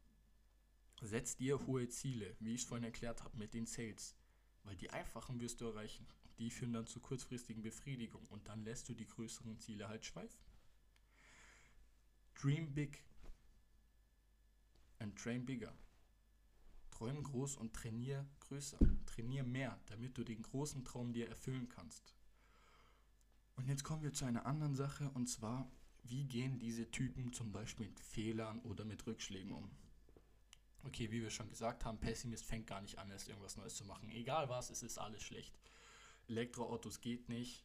Setz 1.04 1.36
dir 1.36 1.66
hohe 1.66 1.86
Ziele, 1.88 2.34
wie 2.40 2.54
ich 2.54 2.62
es 2.62 2.66
vorhin 2.66 2.84
erklärt 2.84 3.22
habe, 3.22 3.36
mit 3.36 3.52
den 3.52 3.66
Sales. 3.66 4.16
Weil 4.62 4.76
die 4.76 4.88
einfachen 4.90 5.38
wirst 5.38 5.60
du 5.60 5.66
erreichen. 5.66 6.06
Die 6.38 6.50
führen 6.50 6.72
dann 6.72 6.86
zu 6.86 6.98
kurzfristigen 6.98 7.62
Befriedigung 7.62 8.26
und 8.28 8.48
dann 8.48 8.64
lässt 8.64 8.88
du 8.88 8.94
die 8.94 9.06
größeren 9.06 9.58
Ziele 9.58 9.88
halt 9.88 10.04
schweifen. 10.06 10.40
Dream 12.34 12.72
big 12.74 13.04
and 14.98 15.16
train 15.18 15.44
bigger. 15.44 15.76
Träum 16.90 17.22
groß 17.22 17.56
und 17.56 17.74
trainier 17.74 18.26
größer. 18.40 18.78
Trainier 19.04 19.44
mehr, 19.44 19.78
damit 19.86 20.16
du 20.16 20.24
den 20.24 20.42
großen 20.42 20.84
Traum 20.84 21.12
dir 21.12 21.28
erfüllen 21.28 21.68
kannst. 21.68 22.14
Und 23.56 23.68
jetzt 23.68 23.84
kommen 23.84 24.02
wir 24.02 24.12
zu 24.12 24.24
einer 24.24 24.46
anderen 24.46 24.74
Sache 24.74 25.10
und 25.10 25.26
zwar, 25.26 25.70
wie 26.02 26.24
gehen 26.24 26.58
diese 26.58 26.90
Typen 26.90 27.32
zum 27.32 27.52
Beispiel 27.52 27.88
mit 27.88 28.00
Fehlern 28.00 28.60
oder 28.60 28.84
mit 28.84 29.06
Rückschlägen 29.06 29.52
um? 29.52 29.70
Okay, 30.86 31.10
wie 31.10 31.22
wir 31.22 31.30
schon 31.30 31.48
gesagt 31.48 31.84
haben, 31.84 31.98
Pessimist 31.98 32.44
fängt 32.44 32.66
gar 32.66 32.80
nicht 32.80 32.98
an, 32.98 33.10
erst 33.10 33.28
irgendwas 33.28 33.56
Neues 33.56 33.74
zu 33.74 33.84
machen. 33.84 34.10
Egal 34.10 34.48
was, 34.48 34.70
es 34.70 34.82
ist 34.82 34.98
alles 34.98 35.22
schlecht. 35.22 35.58
Elektroautos 36.28 37.00
geht 37.00 37.28
nicht. 37.28 37.64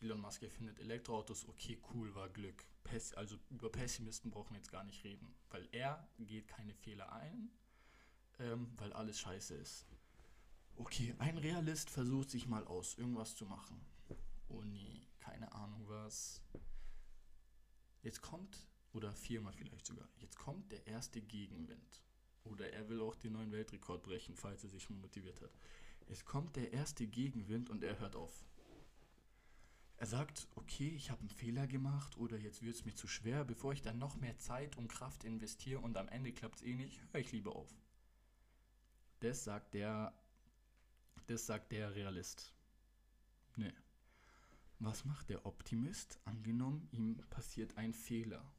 Elon 0.00 0.20
Musk 0.20 0.42
erfindet 0.42 0.78
Elektroautos, 0.78 1.46
okay, 1.48 1.78
cool, 1.92 2.14
war 2.14 2.28
Glück. 2.30 2.64
Pes 2.84 3.12
also 3.14 3.38
über 3.50 3.70
Pessimisten 3.70 4.30
brauchen 4.30 4.52
wir 4.52 4.56
jetzt 4.56 4.72
gar 4.72 4.84
nicht 4.84 5.04
reden, 5.04 5.34
weil 5.50 5.68
er 5.72 6.08
geht 6.18 6.48
keine 6.48 6.74
Fehler 6.74 7.12
ein, 7.12 7.50
ähm, 8.38 8.72
weil 8.78 8.92
alles 8.94 9.20
scheiße 9.20 9.54
ist. 9.54 9.86
Okay, 10.76 11.14
ein 11.18 11.36
Realist 11.36 11.90
versucht 11.90 12.30
sich 12.30 12.46
mal 12.46 12.66
aus, 12.66 12.96
irgendwas 12.96 13.36
zu 13.36 13.44
machen. 13.44 13.84
Uni, 14.48 15.06
keine 15.20 15.52
Ahnung 15.52 15.86
was. 15.88 16.42
Jetzt 18.02 18.22
kommt, 18.22 18.66
oder 18.94 19.14
viermal 19.14 19.52
vielleicht 19.52 19.86
sogar, 19.86 20.08
jetzt 20.16 20.38
kommt 20.38 20.72
der 20.72 20.86
erste 20.86 21.20
Gegenwind. 21.20 22.00
Oder 22.50 22.72
er 22.72 22.88
will 22.88 23.00
auch 23.00 23.16
den 23.16 23.32
neuen 23.32 23.52
Weltrekord 23.52 24.02
brechen, 24.02 24.34
falls 24.34 24.64
er 24.64 24.70
sich 24.70 24.90
motiviert 24.90 25.40
hat. 25.40 25.50
Es 26.08 26.24
kommt 26.24 26.56
der 26.56 26.72
erste 26.72 27.06
Gegenwind 27.06 27.70
und 27.70 27.82
er 27.84 27.98
hört 28.00 28.16
auf. 28.16 28.44
Er 29.96 30.06
sagt, 30.06 30.48
okay, 30.54 30.88
ich 30.88 31.10
habe 31.10 31.20
einen 31.20 31.28
Fehler 31.28 31.66
gemacht 31.66 32.16
oder 32.16 32.38
jetzt 32.38 32.62
wird 32.62 32.74
es 32.74 32.84
mir 32.86 32.94
zu 32.94 33.06
schwer, 33.06 33.44
bevor 33.44 33.72
ich 33.72 33.82
dann 33.82 33.98
noch 33.98 34.16
mehr 34.16 34.38
Zeit 34.38 34.76
und 34.76 34.88
Kraft 34.88 35.24
investiere 35.24 35.80
und 35.80 35.96
am 35.96 36.08
Ende 36.08 36.32
klappt 36.32 36.56
es 36.56 36.62
eh 36.62 36.74
nicht, 36.74 37.00
höre 37.12 37.20
ich 37.20 37.32
lieber 37.32 37.54
auf. 37.54 37.68
Das 39.20 39.44
sagt 39.44 39.74
der, 39.74 40.14
das 41.26 41.44
sagt 41.44 41.70
der 41.72 41.94
Realist. 41.94 42.54
Nee. 43.56 43.74
Was 44.78 45.04
macht 45.04 45.28
der 45.28 45.44
Optimist? 45.44 46.18
Angenommen, 46.24 46.88
ihm 46.92 47.18
passiert 47.28 47.76
ein 47.76 47.92
Fehler. 47.92 48.50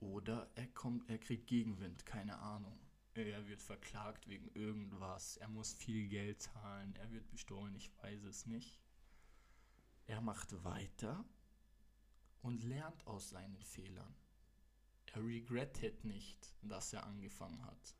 Oder 0.00 0.50
er 0.54 0.66
kommt, 0.68 1.08
er 1.10 1.18
kriegt 1.18 1.46
Gegenwind, 1.46 2.06
keine 2.06 2.38
Ahnung. 2.38 2.78
Er 3.14 3.46
wird 3.46 3.62
verklagt 3.62 4.28
wegen 4.28 4.48
irgendwas, 4.54 5.36
er 5.36 5.48
muss 5.48 5.74
viel 5.74 6.08
Geld 6.08 6.40
zahlen, 6.40 6.94
er 6.96 7.10
wird 7.10 7.28
bestohlen, 7.30 7.74
ich 7.74 7.90
weiß 8.02 8.22
es 8.24 8.46
nicht. 8.46 8.80
Er 10.06 10.20
macht 10.20 10.64
weiter 10.64 11.24
und 12.40 12.64
lernt 12.64 13.06
aus 13.06 13.30
seinen 13.30 13.62
Fehlern. 13.62 14.14
Er 15.12 15.24
regrettet 15.24 16.04
nicht, 16.04 16.54
dass 16.62 16.92
er 16.92 17.04
angefangen 17.04 17.64
hat. 17.66 17.96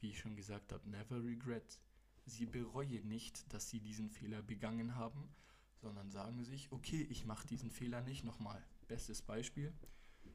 Wie 0.00 0.10
ich 0.10 0.18
schon 0.18 0.36
gesagt 0.36 0.72
habe, 0.72 0.88
never 0.90 1.22
regret. 1.22 1.80
Sie 2.26 2.46
bereuen 2.46 3.08
nicht, 3.08 3.52
dass 3.52 3.70
sie 3.70 3.80
diesen 3.80 4.10
Fehler 4.10 4.42
begangen 4.42 4.96
haben, 4.96 5.32
sondern 5.76 6.10
sagen 6.10 6.44
sich, 6.44 6.72
okay, 6.72 7.06
ich 7.08 7.24
mache 7.24 7.46
diesen 7.46 7.70
Fehler 7.70 8.02
nicht 8.02 8.24
nochmal. 8.24 8.62
Bestes 8.88 9.22
Beispiel, 9.22 9.72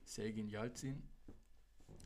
Sergin 0.10 0.50
Yalzin. 0.50 1.04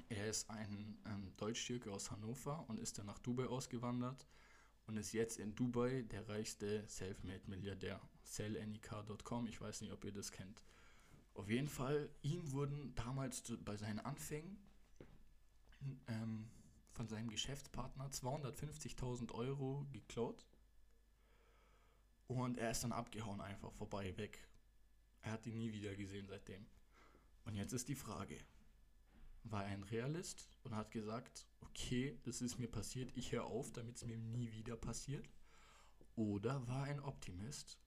Er 0.09 0.27
ist 0.27 0.49
ein 0.49 0.97
ähm, 1.05 1.31
Deutsch-Türke 1.37 1.89
aus 1.89 2.11
Hannover 2.11 2.65
und 2.67 2.77
ist 2.77 2.97
dann 2.97 3.05
nach 3.05 3.19
Dubai 3.19 3.45
ausgewandert 3.45 4.27
und 4.87 4.97
ist 4.97 5.13
jetzt 5.13 5.39
in 5.39 5.55
Dubai 5.55 6.01
der 6.01 6.27
reichste 6.27 6.83
Selfmade-Milliardär. 6.89 8.01
Sellnik.com, 8.23 9.47
ich 9.47 9.61
weiß 9.61 9.79
nicht, 9.79 9.93
ob 9.93 10.03
ihr 10.03 10.11
das 10.11 10.33
kennt. 10.33 10.61
Auf 11.33 11.49
jeden 11.49 11.69
Fall, 11.69 12.09
ihm 12.23 12.51
wurden 12.51 12.93
damals 12.95 13.41
bei 13.63 13.77
seinen 13.77 13.99
Anfängen 13.99 14.57
ähm, 16.09 16.49
von 16.91 17.07
seinem 17.07 17.29
Geschäftspartner 17.29 18.09
250.000 18.09 19.31
Euro 19.31 19.87
geklaut. 19.93 20.45
Und 22.27 22.57
er 22.57 22.71
ist 22.71 22.83
dann 22.83 22.91
abgehauen, 22.91 23.39
einfach 23.39 23.71
vorbei, 23.71 24.17
weg. 24.17 24.45
Er 25.21 25.31
hat 25.31 25.47
ihn 25.47 25.57
nie 25.57 25.71
wieder 25.71 25.95
gesehen 25.95 26.27
seitdem. 26.27 26.65
Und 27.45 27.55
jetzt 27.55 27.73
ist 27.73 27.89
die 27.89 27.95
Frage, 27.95 28.39
war 29.43 29.63
ein 29.63 29.83
Realist 29.83 30.47
und 30.63 30.75
hat 30.75 30.91
gesagt, 30.91 31.45
okay, 31.61 32.17
das 32.23 32.41
ist 32.41 32.59
mir 32.59 32.69
passiert, 32.69 33.11
ich 33.15 33.31
höre 33.31 33.45
auf, 33.45 33.71
damit 33.71 33.97
es 33.97 34.05
mir 34.05 34.17
nie 34.17 34.51
wieder 34.53 34.77
passiert? 34.77 35.29
Oder 36.15 36.67
war 36.67 36.83
ein 36.83 36.99
Optimist 36.99 37.79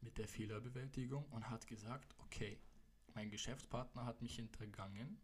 mit 0.00 0.18
der 0.18 0.28
Fehlerbewältigung 0.28 1.24
und 1.30 1.48
hat 1.48 1.66
gesagt, 1.66 2.14
okay, 2.18 2.58
mein 3.14 3.30
Geschäftspartner 3.30 4.04
hat 4.04 4.20
mich 4.20 4.36
hintergangen, 4.36 5.18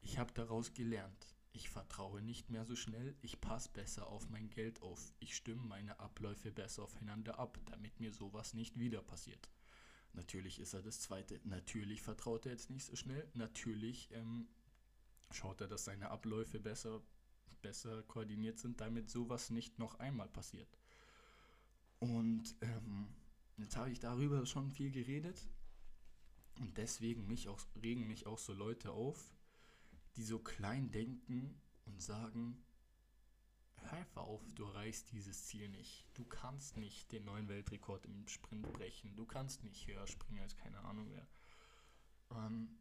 ich 0.00 0.18
habe 0.18 0.32
daraus 0.34 0.72
gelernt, 0.72 1.34
ich 1.52 1.68
vertraue 1.68 2.22
nicht 2.22 2.50
mehr 2.50 2.64
so 2.64 2.76
schnell, 2.76 3.16
ich 3.22 3.40
passe 3.40 3.70
besser 3.72 4.06
auf 4.06 4.28
mein 4.28 4.50
Geld 4.50 4.82
auf, 4.82 5.12
ich 5.18 5.34
stimme 5.34 5.62
meine 5.62 5.98
Abläufe 5.98 6.52
besser 6.52 6.84
aufeinander 6.84 7.38
ab, 7.38 7.58
damit 7.64 7.98
mir 7.98 8.12
sowas 8.12 8.54
nicht 8.54 8.78
wieder 8.78 9.02
passiert. 9.02 9.48
Natürlich 10.16 10.58
ist 10.58 10.72
er 10.72 10.82
das 10.82 11.00
Zweite. 11.00 11.38
Natürlich 11.44 12.02
vertraut 12.02 12.46
er 12.46 12.52
jetzt 12.52 12.70
nicht 12.70 12.84
so 12.84 12.96
schnell. 12.96 13.28
Natürlich 13.34 14.10
ähm, 14.12 14.48
schaut 15.30 15.60
er, 15.60 15.68
dass 15.68 15.84
seine 15.84 16.10
Abläufe 16.10 16.58
besser, 16.58 17.02
besser 17.60 18.02
koordiniert 18.04 18.58
sind, 18.58 18.80
damit 18.80 19.10
sowas 19.10 19.50
nicht 19.50 19.78
noch 19.78 19.98
einmal 19.98 20.28
passiert. 20.28 20.78
Und 21.98 22.56
ähm, 22.62 23.08
jetzt 23.58 23.76
habe 23.76 23.90
ich 23.90 24.00
darüber 24.00 24.46
schon 24.46 24.70
viel 24.70 24.90
geredet. 24.90 25.46
Und 26.58 26.78
deswegen 26.78 27.26
mich 27.26 27.48
auch, 27.48 27.60
regen 27.82 28.06
mich 28.06 28.26
auch 28.26 28.38
so 28.38 28.54
Leute 28.54 28.92
auf, 28.92 29.34
die 30.16 30.24
so 30.24 30.38
klein 30.38 30.90
denken 30.90 31.60
und 31.84 32.00
sagen, 32.00 32.64
einfach 33.92 34.22
auf, 34.22 34.42
du 34.54 34.64
erreichst 34.64 35.10
dieses 35.12 35.46
Ziel 35.46 35.68
nicht. 35.68 36.06
Du 36.14 36.24
kannst 36.24 36.76
nicht 36.76 37.12
den 37.12 37.24
neuen 37.24 37.48
Weltrekord 37.48 38.04
im 38.06 38.26
Sprint 38.28 38.72
brechen. 38.72 39.14
Du 39.16 39.26
kannst 39.26 39.64
nicht 39.64 39.86
höher 39.86 40.06
springen 40.06 40.40
als 40.40 40.56
keine 40.56 40.78
Ahnung 40.80 41.10
wer. 41.10 41.26
Ähm, 42.30 42.78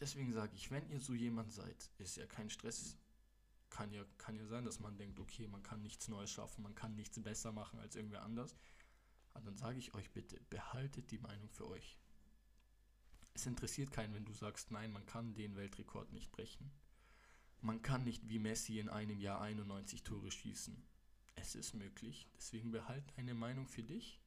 deswegen 0.00 0.32
sage 0.32 0.54
ich, 0.54 0.70
wenn 0.70 0.88
ihr 0.88 1.00
so 1.00 1.14
jemand 1.14 1.52
seid, 1.52 1.90
ist 1.98 2.16
ja 2.16 2.26
kein 2.26 2.50
Stress. 2.50 2.96
Kann 3.70 3.92
ja, 3.92 4.04
kann 4.18 4.36
ja 4.36 4.46
sein, 4.46 4.64
dass 4.64 4.80
man 4.80 4.98
denkt, 4.98 5.18
okay, 5.18 5.48
man 5.48 5.62
kann 5.62 5.80
nichts 5.80 6.08
Neues 6.08 6.30
schaffen, 6.30 6.62
man 6.62 6.74
kann 6.74 6.94
nichts 6.94 7.18
besser 7.22 7.52
machen 7.52 7.78
als 7.80 7.96
irgendwer 7.96 8.22
anders. 8.22 8.54
Aber 9.32 9.46
dann 9.46 9.56
sage 9.56 9.78
ich 9.78 9.94
euch 9.94 10.10
bitte, 10.10 10.38
behaltet 10.50 11.10
die 11.10 11.18
Meinung 11.18 11.48
für 11.48 11.66
euch. 11.68 11.98
Es 13.34 13.46
interessiert 13.46 13.90
keinen, 13.90 14.12
wenn 14.12 14.26
du 14.26 14.32
sagst, 14.34 14.70
nein, 14.70 14.92
man 14.92 15.06
kann 15.06 15.34
den 15.34 15.56
Weltrekord 15.56 16.12
nicht 16.12 16.30
brechen. 16.32 16.70
Man 17.62 17.80
kann 17.80 18.02
nicht 18.02 18.28
wie 18.28 18.40
Messi 18.40 18.80
in 18.80 18.88
einem 18.88 19.20
Jahr 19.20 19.40
91 19.40 20.02
Tore 20.02 20.32
schießen. 20.32 20.76
Es 21.36 21.54
ist 21.54 21.74
möglich, 21.74 22.28
deswegen 22.36 22.72
behalte 22.72 23.16
eine 23.16 23.34
Meinung 23.34 23.68
für 23.68 23.84
dich. 23.84 24.20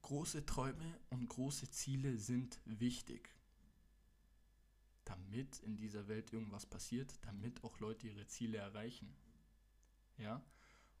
Große 0.00 0.46
Träume 0.46 0.98
und 1.10 1.28
große 1.28 1.70
Ziele 1.70 2.16
sind 2.16 2.58
wichtig, 2.64 3.34
damit 5.04 5.58
in 5.60 5.76
dieser 5.76 6.08
Welt 6.08 6.32
irgendwas 6.32 6.64
passiert, 6.64 7.14
damit 7.20 7.62
auch 7.64 7.78
Leute 7.80 8.08
ihre 8.08 8.26
Ziele 8.26 8.56
erreichen. 8.56 9.14
Ja? 10.16 10.42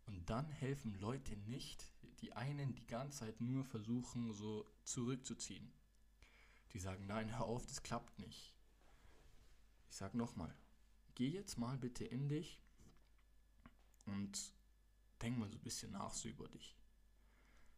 Und 0.04 0.28
dann 0.28 0.50
helfen 0.50 0.94
Leute 1.00 1.34
nicht, 1.34 1.90
die 2.20 2.34
einen 2.34 2.74
die 2.74 2.86
ganze 2.86 3.20
Zeit 3.20 3.40
nur 3.40 3.64
versuchen, 3.64 4.34
so 4.34 4.66
zurückzuziehen. 4.84 5.72
Die 6.74 6.78
sagen, 6.78 7.06
nein, 7.06 7.30
hör 7.30 7.46
auf, 7.46 7.64
das 7.64 7.82
klappt 7.82 8.18
nicht. 8.18 8.54
Ich 9.92 9.98
sag 9.98 10.14
nochmal, 10.14 10.56
geh 11.16 11.28
jetzt 11.28 11.58
mal 11.58 11.76
bitte 11.76 12.02
in 12.06 12.30
dich 12.30 12.62
und 14.06 14.54
denk 15.20 15.36
mal 15.36 15.50
so 15.50 15.58
ein 15.58 15.62
bisschen 15.62 15.92
nach 15.92 16.14
so 16.14 16.30
über 16.30 16.48
dich. 16.48 16.78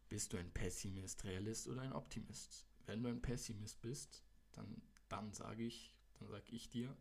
Bist 0.08 0.32
du 0.32 0.36
ein 0.36 0.52
Pessimist, 0.52 1.24
Realist 1.24 1.66
oder 1.66 1.82
ein 1.82 1.92
Optimist? 1.92 2.68
Wenn 2.86 3.02
du 3.02 3.08
ein 3.08 3.20
Pessimist 3.20 3.80
bist, 3.80 4.22
dann, 4.52 4.80
dann 5.08 5.32
sage 5.32 5.64
ich, 5.64 5.92
dann 6.20 6.28
sage 6.28 6.52
ich 6.52 6.68
dir, 6.68 6.96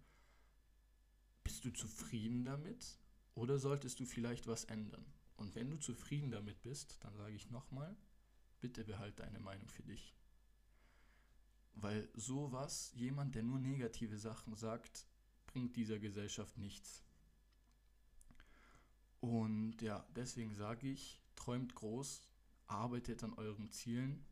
bist 1.44 1.64
du 1.64 1.70
zufrieden 1.70 2.44
damit 2.44 2.98
oder 3.36 3.60
solltest 3.60 4.00
du 4.00 4.06
vielleicht 4.06 4.48
was 4.48 4.64
ändern? 4.66 5.06
Und 5.36 5.54
wenn 5.54 5.70
du 5.70 5.78
zufrieden 5.78 6.32
damit 6.32 6.64
bist, 6.64 6.98
dann 7.02 7.16
sage 7.18 7.36
ich 7.36 7.52
nochmal, 7.52 7.96
bitte 8.62 8.84
behalte 8.84 9.22
deine 9.22 9.40
Meinung 9.40 9.70
für 9.70 9.84
dich. 9.84 10.16
Weil 11.76 12.10
sowas, 12.14 12.92
jemand, 12.96 13.36
der 13.36 13.44
nur 13.44 13.60
negative 13.60 14.18
Sachen 14.18 14.56
sagt, 14.56 15.08
bringt 15.48 15.76
dieser 15.76 16.00
Gesellschaft 16.00 16.58
nichts. 16.58 17.04
Und 19.20 19.82
ja, 19.82 20.06
deswegen 20.16 20.54
sage 20.54 20.90
ich, 20.90 21.22
träumt 21.36 21.76
groß, 21.76 22.28
arbeitet 22.68 23.24
an 23.24 23.34
euren 23.34 23.72
Zielen 23.72 24.26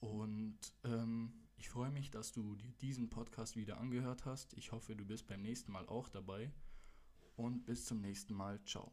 und 0.00 0.58
ähm, 0.84 1.32
ich 1.56 1.68
freue 1.68 1.90
mich, 1.90 2.10
dass 2.10 2.32
du 2.32 2.54
dir 2.56 2.72
diesen 2.80 3.08
Podcast 3.08 3.56
wieder 3.56 3.78
angehört 3.78 4.24
hast. 4.24 4.52
Ich 4.54 4.72
hoffe, 4.72 4.94
du 4.94 5.04
bist 5.04 5.26
beim 5.26 5.42
nächsten 5.42 5.72
Mal 5.72 5.88
auch 5.88 6.08
dabei 6.08 6.52
und 7.36 7.64
bis 7.64 7.86
zum 7.86 8.00
nächsten 8.00 8.34
Mal. 8.34 8.62
Ciao. 8.64 8.92